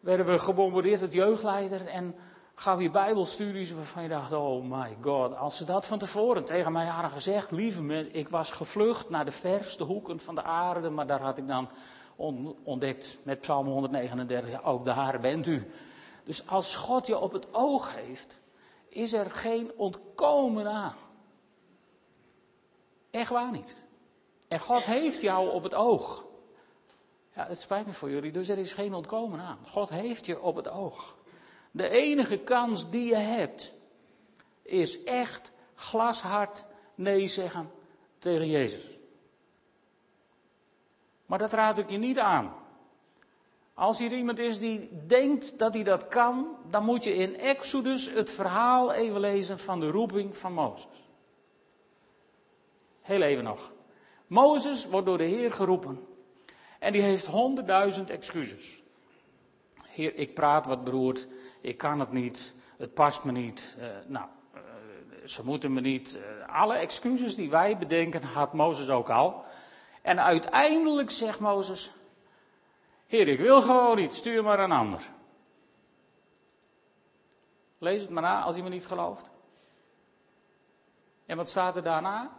werden 0.00 0.26
we 0.26 0.38
gebombardeerd 0.38 1.02
als 1.02 1.12
jeugdleider 1.12 1.86
en 1.86 2.14
gaf 2.54 2.80
je 2.80 2.90
bijbelstudies 2.90 3.72
waarvan 3.72 4.02
je 4.02 4.08
dacht, 4.08 4.32
oh 4.32 4.64
my 4.64 4.96
god, 5.00 5.36
als 5.36 5.56
ze 5.56 5.64
dat 5.64 5.86
van 5.86 5.98
tevoren 5.98 6.44
tegen 6.44 6.72
mij 6.72 6.86
hadden 6.86 7.10
gezegd, 7.10 7.50
lieve 7.50 7.82
mensen, 7.82 8.14
ik 8.14 8.28
was 8.28 8.52
gevlucht 8.52 9.10
naar 9.10 9.24
de 9.24 9.30
verste 9.30 9.84
hoeken 9.84 10.20
van 10.20 10.34
de 10.34 10.42
aarde, 10.42 10.90
maar 10.90 11.06
daar 11.06 11.20
had 11.20 11.38
ik 11.38 11.48
dan 11.48 11.68
ontdekt 12.62 13.18
met 13.22 13.40
Psalm 13.40 13.66
139, 13.66 14.64
ook 14.64 14.84
daar 14.84 15.20
bent 15.20 15.46
u. 15.46 15.70
Dus 16.24 16.48
als 16.48 16.76
God 16.76 17.06
je 17.06 17.18
op 17.18 17.32
het 17.32 17.54
oog 17.54 17.94
heeft, 17.94 18.40
is 18.88 19.12
er 19.12 19.30
geen 19.30 19.72
ontkomen 19.76 20.66
aan. 20.66 20.96
Echt 23.10 23.30
waar 23.30 23.50
niet. 23.50 23.76
En 24.48 24.60
God 24.60 24.82
heeft 24.82 25.20
jou 25.20 25.50
op 25.50 25.62
het 25.62 25.74
oog. 25.74 26.24
Ja, 27.34 27.46
het 27.46 27.60
spijt 27.60 27.86
me 27.86 27.92
voor 27.92 28.10
jullie, 28.10 28.32
dus 28.32 28.48
er 28.48 28.58
is 28.58 28.72
geen 28.72 28.94
ontkomen 28.94 29.40
aan. 29.40 29.58
God 29.66 29.88
heeft 29.88 30.26
je 30.26 30.40
op 30.40 30.56
het 30.56 30.68
oog. 30.68 31.16
De 31.70 31.88
enige 31.88 32.38
kans 32.38 32.90
die 32.90 33.04
je 33.04 33.16
hebt, 33.16 33.72
is 34.62 35.04
echt 35.04 35.52
glashard 35.74 36.64
nee 36.94 37.26
zeggen 37.26 37.70
tegen 38.18 38.48
Jezus. 38.48 38.98
Maar 41.26 41.38
dat 41.38 41.52
raad 41.52 41.78
ik 41.78 41.90
je 41.90 41.98
niet 41.98 42.18
aan. 42.18 42.54
Als 43.74 43.98
hier 43.98 44.12
iemand 44.12 44.38
is 44.38 44.58
die 44.58 44.90
denkt 45.06 45.58
dat 45.58 45.74
hij 45.74 45.82
dat 45.82 46.08
kan, 46.08 46.56
dan 46.70 46.84
moet 46.84 47.04
je 47.04 47.14
in 47.14 47.38
Exodus 47.38 48.10
het 48.10 48.30
verhaal 48.30 48.92
even 48.92 49.20
lezen 49.20 49.58
van 49.58 49.80
de 49.80 49.90
roeping 49.90 50.36
van 50.36 50.52
Mozes. 50.52 51.04
Heel 53.00 53.22
even 53.22 53.44
nog. 53.44 53.72
Mozes 54.26 54.86
wordt 54.86 55.06
door 55.06 55.18
de 55.18 55.24
Heer 55.24 55.52
geroepen. 55.52 56.06
En 56.78 56.92
die 56.92 57.02
heeft 57.02 57.26
honderdduizend 57.26 58.10
excuses. 58.10 58.82
Heer, 59.86 60.14
ik 60.14 60.34
praat 60.34 60.66
wat 60.66 60.84
beroerd. 60.84 61.26
Ik 61.60 61.78
kan 61.78 62.00
het 62.00 62.12
niet. 62.12 62.54
Het 62.76 62.94
past 62.94 63.24
me 63.24 63.32
niet. 63.32 63.76
Uh, 63.78 63.86
nou, 64.06 64.26
uh, 64.54 64.60
ze 65.24 65.44
moeten 65.44 65.72
me 65.72 65.80
niet. 65.80 66.16
Uh, 66.16 66.54
alle 66.54 66.74
excuses 66.74 67.34
die 67.34 67.50
wij 67.50 67.78
bedenken 67.78 68.22
had 68.22 68.52
Mozes 68.52 68.88
ook 68.88 69.10
al. 69.10 69.44
En 70.02 70.22
uiteindelijk 70.22 71.10
zegt 71.10 71.40
Mozes: 71.40 71.92
Heer, 73.06 73.28
ik 73.28 73.38
wil 73.38 73.62
gewoon 73.62 73.96
niet. 73.96 74.14
Stuur 74.14 74.42
maar 74.42 74.58
een 74.58 74.72
ander. 74.72 75.02
Lees 77.78 78.00
het 78.00 78.10
maar 78.10 78.22
na 78.22 78.42
als 78.42 78.56
me 78.56 78.68
niet 78.68 78.86
gelooft. 78.86 79.30
En 81.26 81.36
wat 81.36 81.48
staat 81.48 81.76
er 81.76 81.82
daarna? 81.82 82.30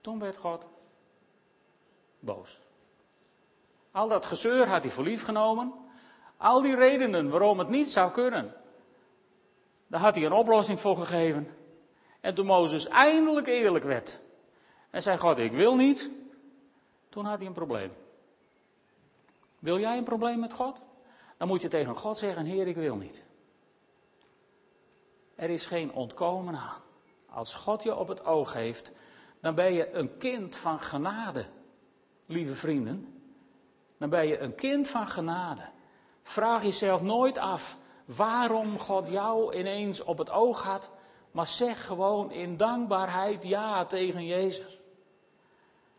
Toen 0.00 0.18
werd 0.18 0.36
God 0.36 0.66
boos. 2.18 2.60
Al 3.90 4.08
dat 4.08 4.26
gezeur 4.26 4.68
had 4.68 4.82
hij 4.82 4.90
voor 4.90 5.04
lief 5.04 5.24
genomen. 5.24 5.72
Al 6.36 6.60
die 6.60 6.74
redenen 6.74 7.30
waarom 7.30 7.58
het 7.58 7.68
niet 7.68 7.88
zou 7.88 8.10
kunnen. 8.10 8.54
Daar 9.86 10.00
had 10.00 10.14
hij 10.14 10.24
een 10.24 10.32
oplossing 10.32 10.80
voor 10.80 10.96
gegeven. 10.96 11.56
En 12.20 12.34
toen 12.34 12.46
Mozes 12.46 12.88
eindelijk 12.88 13.46
eerlijk 13.46 13.84
werd. 13.84 14.20
En 14.90 15.02
zei 15.02 15.18
God, 15.18 15.38
ik 15.38 15.52
wil 15.52 15.74
niet. 15.74 16.10
Toen 17.08 17.24
had 17.24 17.38
hij 17.38 17.46
een 17.46 17.52
probleem. 17.52 17.92
Wil 19.58 19.78
jij 19.78 19.96
een 19.96 20.04
probleem 20.04 20.38
met 20.38 20.52
God? 20.52 20.80
Dan 21.36 21.48
moet 21.48 21.62
je 21.62 21.68
tegen 21.68 21.96
God 21.96 22.18
zeggen, 22.18 22.44
Heer, 22.44 22.66
ik 22.66 22.76
wil 22.76 22.96
niet. 22.96 23.22
Er 25.34 25.50
is 25.50 25.66
geen 25.66 25.92
ontkomen 25.92 26.56
aan. 26.56 26.82
Als 27.30 27.54
God 27.54 27.82
je 27.82 27.96
op 27.96 28.08
het 28.08 28.24
oog 28.24 28.52
heeft, 28.52 28.92
dan 29.40 29.54
ben 29.54 29.72
je 29.72 29.92
een 29.92 30.16
kind 30.16 30.56
van 30.56 30.78
genade, 30.78 31.46
lieve 32.26 32.54
vrienden. 32.54 33.22
Dan 33.98 34.10
ben 34.10 34.26
je 34.26 34.38
een 34.38 34.54
kind 34.54 34.88
van 34.88 35.06
genade. 35.06 35.68
Vraag 36.22 36.62
jezelf 36.62 37.02
nooit 37.02 37.38
af 37.38 37.78
waarom 38.04 38.78
God 38.78 39.08
jou 39.08 39.54
ineens 39.54 40.02
op 40.02 40.18
het 40.18 40.30
oog 40.30 40.62
had, 40.62 40.90
maar 41.30 41.46
zeg 41.46 41.86
gewoon 41.86 42.30
in 42.30 42.56
dankbaarheid 42.56 43.44
ja 43.44 43.84
tegen 43.84 44.26
Jezus. 44.26 44.80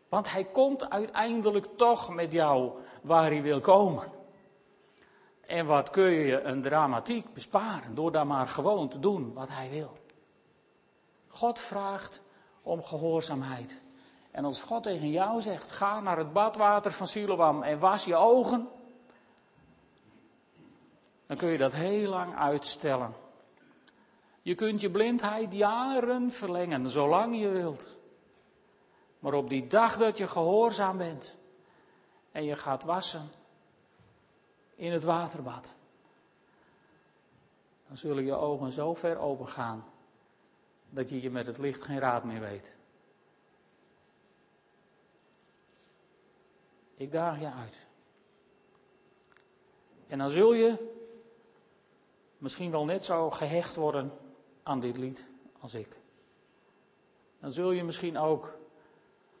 Want 0.08 0.32
hij 0.32 0.44
komt 0.44 0.90
uiteindelijk 0.90 1.66
toch 1.76 2.14
met 2.14 2.32
jou 2.32 2.72
waar 3.08 3.30
hij 3.30 3.42
wil 3.42 3.60
komen. 3.60 4.12
En 5.46 5.66
wat 5.66 5.90
kun 5.90 6.10
je 6.10 6.40
een 6.40 6.62
dramatiek 6.62 7.32
besparen 7.32 7.94
door 7.94 8.12
daar 8.12 8.26
maar 8.26 8.48
gewoon 8.48 8.88
te 8.88 8.98
doen 8.98 9.32
wat 9.32 9.48
hij 9.48 9.70
wil. 9.70 9.92
God 11.28 11.58
vraagt 11.58 12.22
om 12.62 12.82
gehoorzaamheid. 12.82 13.80
En 14.30 14.44
als 14.44 14.62
God 14.62 14.82
tegen 14.82 15.10
jou 15.10 15.40
zegt, 15.40 15.70
ga 15.70 16.00
naar 16.00 16.18
het 16.18 16.32
badwater 16.32 16.92
van 16.92 17.06
Siloam 17.06 17.62
en 17.62 17.78
was 17.78 18.04
je 18.04 18.14
ogen, 18.14 18.68
dan 21.26 21.36
kun 21.36 21.48
je 21.48 21.58
dat 21.58 21.72
heel 21.72 22.10
lang 22.10 22.36
uitstellen. 22.36 23.14
Je 24.42 24.54
kunt 24.54 24.80
je 24.80 24.90
blindheid 24.90 25.52
jaren 25.52 26.30
verlengen, 26.30 26.90
zolang 26.90 27.40
je 27.40 27.48
wilt. 27.48 27.96
Maar 29.18 29.32
op 29.32 29.48
die 29.48 29.66
dag 29.66 29.96
dat 29.96 30.18
je 30.18 30.26
gehoorzaam 30.26 30.96
bent 30.96 31.37
en 32.38 32.44
je 32.44 32.56
gaat 32.56 32.82
wassen 32.82 33.30
in 34.74 34.92
het 34.92 35.04
waterbad, 35.04 35.72
dan 37.86 37.96
zullen 37.96 38.24
je 38.24 38.34
ogen 38.34 38.72
zo 38.72 38.94
ver 38.94 39.18
open 39.18 39.48
gaan 39.48 39.84
dat 40.90 41.08
je 41.08 41.22
je 41.22 41.30
met 41.30 41.46
het 41.46 41.58
licht 41.58 41.82
geen 41.82 41.98
raad 41.98 42.24
meer 42.24 42.40
weet. 42.40 42.76
Ik 46.94 47.12
daag 47.12 47.40
je 47.40 47.52
uit. 47.52 47.86
En 50.06 50.18
dan 50.18 50.30
zul 50.30 50.52
je 50.52 50.94
misschien 52.38 52.70
wel 52.70 52.84
net 52.84 53.04
zo 53.04 53.30
gehecht 53.30 53.76
worden 53.76 54.12
aan 54.62 54.80
dit 54.80 54.96
lied 54.96 55.28
als 55.60 55.74
ik. 55.74 55.96
Dan 57.40 57.50
zul 57.50 57.70
je 57.70 57.84
misschien 57.84 58.18
ook 58.18 58.57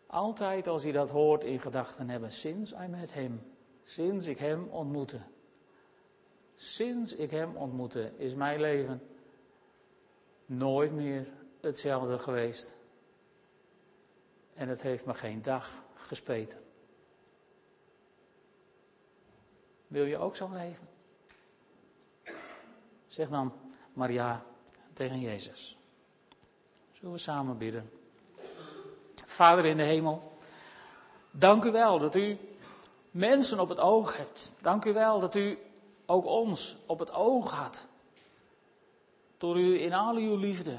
altijd 0.08 0.66
als 0.66 0.82
je 0.82 0.92
dat 0.92 1.10
hoort 1.10 1.44
in 1.44 1.60
gedachten 1.60 2.08
hebben, 2.08 2.32
sinds 2.32 2.72
I 2.72 2.86
met 2.86 3.12
him, 3.12 3.52
sinds 3.82 4.26
ik 4.26 4.38
hem 4.38 4.68
ontmoette. 4.68 5.20
Sinds 6.54 7.14
ik 7.14 7.30
hem 7.30 7.56
ontmoette 7.56 8.12
is 8.16 8.34
mijn 8.34 8.60
leven 8.60 9.02
nooit 10.46 10.92
meer 10.92 11.28
hetzelfde 11.60 12.18
geweest. 12.18 12.76
En 14.54 14.68
het 14.68 14.82
heeft 14.82 15.06
me 15.06 15.14
geen 15.14 15.42
dag 15.42 15.82
gespeten. 15.94 16.58
Wil 19.86 20.04
je 20.04 20.16
ook 20.16 20.36
zo 20.36 20.50
leven? 20.52 20.88
Zeg 23.06 23.28
dan 23.28 23.52
Maria 23.92 24.44
tegen 24.92 25.20
Jezus. 25.20 25.78
Zullen 26.92 27.12
we 27.12 27.18
samen 27.18 27.58
bidden? 27.58 27.97
Vader 29.28 29.64
in 29.64 29.76
de 29.76 29.82
hemel, 29.82 30.32
dank 31.30 31.64
u 31.64 31.70
wel 31.70 31.98
dat 31.98 32.14
u 32.14 32.38
mensen 33.10 33.60
op 33.60 33.68
het 33.68 33.78
oog 33.78 34.16
hebt. 34.16 34.56
Dank 34.60 34.84
u 34.84 34.92
wel 34.92 35.20
dat 35.20 35.34
u 35.34 35.58
ook 36.06 36.24
ons 36.24 36.76
op 36.86 36.98
het 36.98 37.12
oog 37.12 37.52
had. 37.52 37.86
Door 39.38 39.58
u 39.58 39.80
in 39.80 39.92
al 39.92 40.14
uw 40.16 40.36
liefde 40.36 40.78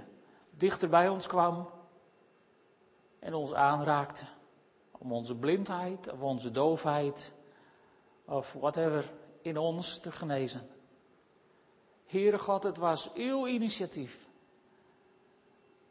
dichter 0.49 0.89
bij 0.89 1.09
ons 1.09 1.27
kwam 1.27 1.69
en 3.19 3.33
ons 3.33 3.53
aanraakte. 3.53 4.25
Om 4.91 5.11
onze 5.11 5.35
blindheid 5.35 6.11
of 6.11 6.21
onze 6.21 6.51
doofheid 6.51 7.33
of 8.25 8.53
whatever 8.53 9.11
in 9.41 9.57
ons 9.57 9.99
te 9.99 10.11
genezen. 10.11 10.69
Heere 12.05 12.37
God, 12.37 12.63
het 12.63 12.77
was 12.77 13.13
uw 13.13 13.47
initiatief. 13.47 14.27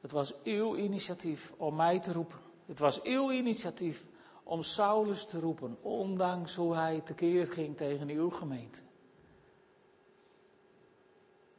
Het 0.01 0.13
was 0.13 0.35
uw 0.45 0.77
initiatief 0.77 1.53
om 1.57 1.77
mij 1.77 2.01
te 2.01 2.13
roepen. 2.13 2.47
Het 2.69 2.79
was 2.79 3.03
uw 3.03 3.33
initiatief 3.33 4.07
om 4.43 4.63
Saulus 4.63 5.27
te 5.27 5.41
roepen, 5.41 5.77
ondanks 5.81 6.55
hoe 6.55 6.75
hij 6.75 7.01
tekeer 7.01 7.53
ging 7.53 7.77
tegen 7.77 8.09
uw 8.09 8.31
gemeente. 8.31 8.81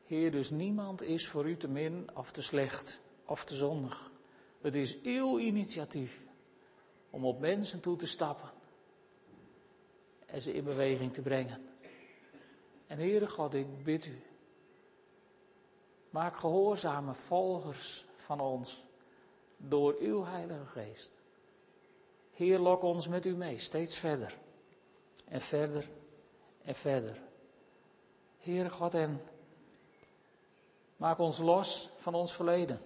Heer, 0.05 0.31
dus 0.31 0.49
niemand 0.49 1.01
is 1.01 1.27
voor 1.27 1.49
u 1.49 1.57
te 1.57 1.67
min 1.67 2.09
of 2.13 2.31
te 2.31 2.41
slecht 2.41 2.99
of 3.25 3.45
te 3.45 3.55
zondig. 3.55 4.11
Het 4.61 4.75
is 4.75 5.01
uw 5.01 5.39
initiatief 5.39 6.27
om 7.09 7.25
op 7.25 7.39
mensen 7.39 7.79
toe 7.79 7.95
te 7.95 8.07
stappen 8.07 8.51
en 10.25 10.41
ze 10.41 10.53
in 10.53 10.63
beweging 10.63 11.13
te 11.13 11.21
brengen. 11.21 11.69
En 12.87 12.97
Heere 12.97 13.27
God, 13.27 13.53
ik 13.53 13.83
bid 13.83 14.05
u, 14.05 14.21
maak 16.09 16.37
gehoorzame 16.37 17.13
volgers 17.13 18.05
van 18.15 18.39
ons 18.39 18.87
door 19.59 19.95
uw 19.99 20.25
Heilige 20.25 20.65
Geest. 20.65 21.21
Heer, 22.33 22.59
lok 22.59 22.81
ons 22.81 23.07
met 23.07 23.25
u 23.25 23.35
mee, 23.35 23.57
steeds 23.57 23.97
verder 23.97 24.37
en 25.27 25.41
verder 25.41 25.89
en 26.63 26.75
verder. 26.75 27.21
Heere 28.37 28.69
God, 28.69 28.93
en 28.93 29.21
maak 30.97 31.19
ons 31.19 31.39
los 31.39 31.89
van 31.97 32.15
ons 32.15 32.33
verleden, 32.33 32.81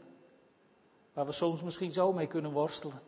waar 1.14 1.26
we 1.26 1.32
soms 1.32 1.62
misschien 1.62 1.94
zo 1.94 2.14
mee 2.14 2.28
kunnen 2.28 2.52
worstelen. 2.52 3.02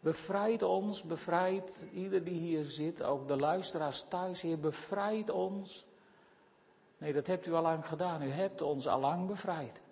Bevrijd 0.00 0.62
ons, 0.62 1.02
bevrijd 1.02 1.86
ieder 1.92 2.24
die 2.24 2.38
hier 2.38 2.64
zit, 2.64 3.02
ook 3.02 3.28
de 3.28 3.36
luisteraars 3.36 4.08
thuis, 4.08 4.40
Heer, 4.40 4.58
bevrijd 4.58 5.30
ons. 5.30 5.86
Nee, 6.98 7.12
dat 7.12 7.26
hebt 7.26 7.46
u 7.46 7.52
al 7.52 7.62
lang 7.62 7.86
gedaan, 7.86 8.22
u 8.22 8.30
hebt 8.30 8.62
ons 8.62 8.88
al 8.88 9.00
lang 9.00 9.26
bevrijd. 9.26 9.82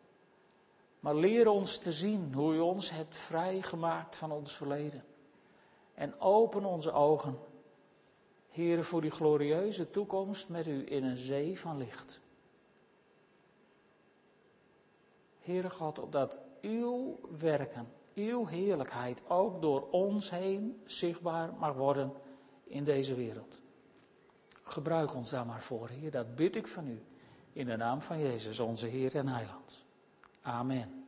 Maar 1.00 1.14
leer 1.14 1.48
ons 1.48 1.78
te 1.78 1.92
zien 1.92 2.34
hoe 2.34 2.54
u 2.54 2.58
ons 2.58 2.90
hebt 2.90 3.16
vrijgemaakt 3.16 4.16
van 4.16 4.32
ons 4.32 4.56
verleden. 4.56 5.04
En 5.94 6.20
open 6.20 6.64
onze 6.64 6.92
ogen, 6.92 7.38
Heer, 8.48 8.84
voor 8.84 9.00
die 9.00 9.10
glorieuze 9.10 9.90
toekomst 9.90 10.48
met 10.48 10.66
u 10.66 10.90
in 10.90 11.04
een 11.04 11.16
zee 11.16 11.60
van 11.60 11.76
licht. 11.76 12.20
Heere 15.38 15.70
God, 15.70 15.98
opdat 15.98 16.38
uw 16.60 17.18
werken, 17.38 17.92
uw 18.14 18.46
heerlijkheid 18.46 19.22
ook 19.28 19.62
door 19.62 19.90
ons 19.90 20.30
heen 20.30 20.82
zichtbaar 20.84 21.54
mag 21.54 21.74
worden 21.74 22.12
in 22.64 22.84
deze 22.84 23.14
wereld. 23.14 23.60
Gebruik 24.62 25.14
ons 25.14 25.30
daar 25.30 25.46
maar 25.46 25.62
voor, 25.62 25.88
Heer. 25.88 26.10
Dat 26.10 26.34
bid 26.34 26.56
ik 26.56 26.66
van 26.66 26.88
u. 26.88 27.02
In 27.52 27.66
de 27.66 27.76
naam 27.76 28.02
van 28.02 28.18
Jezus, 28.18 28.60
onze 28.60 28.86
Heer 28.86 29.16
en 29.16 29.28
Heiland. 29.28 29.84
Amen. 30.46 30.99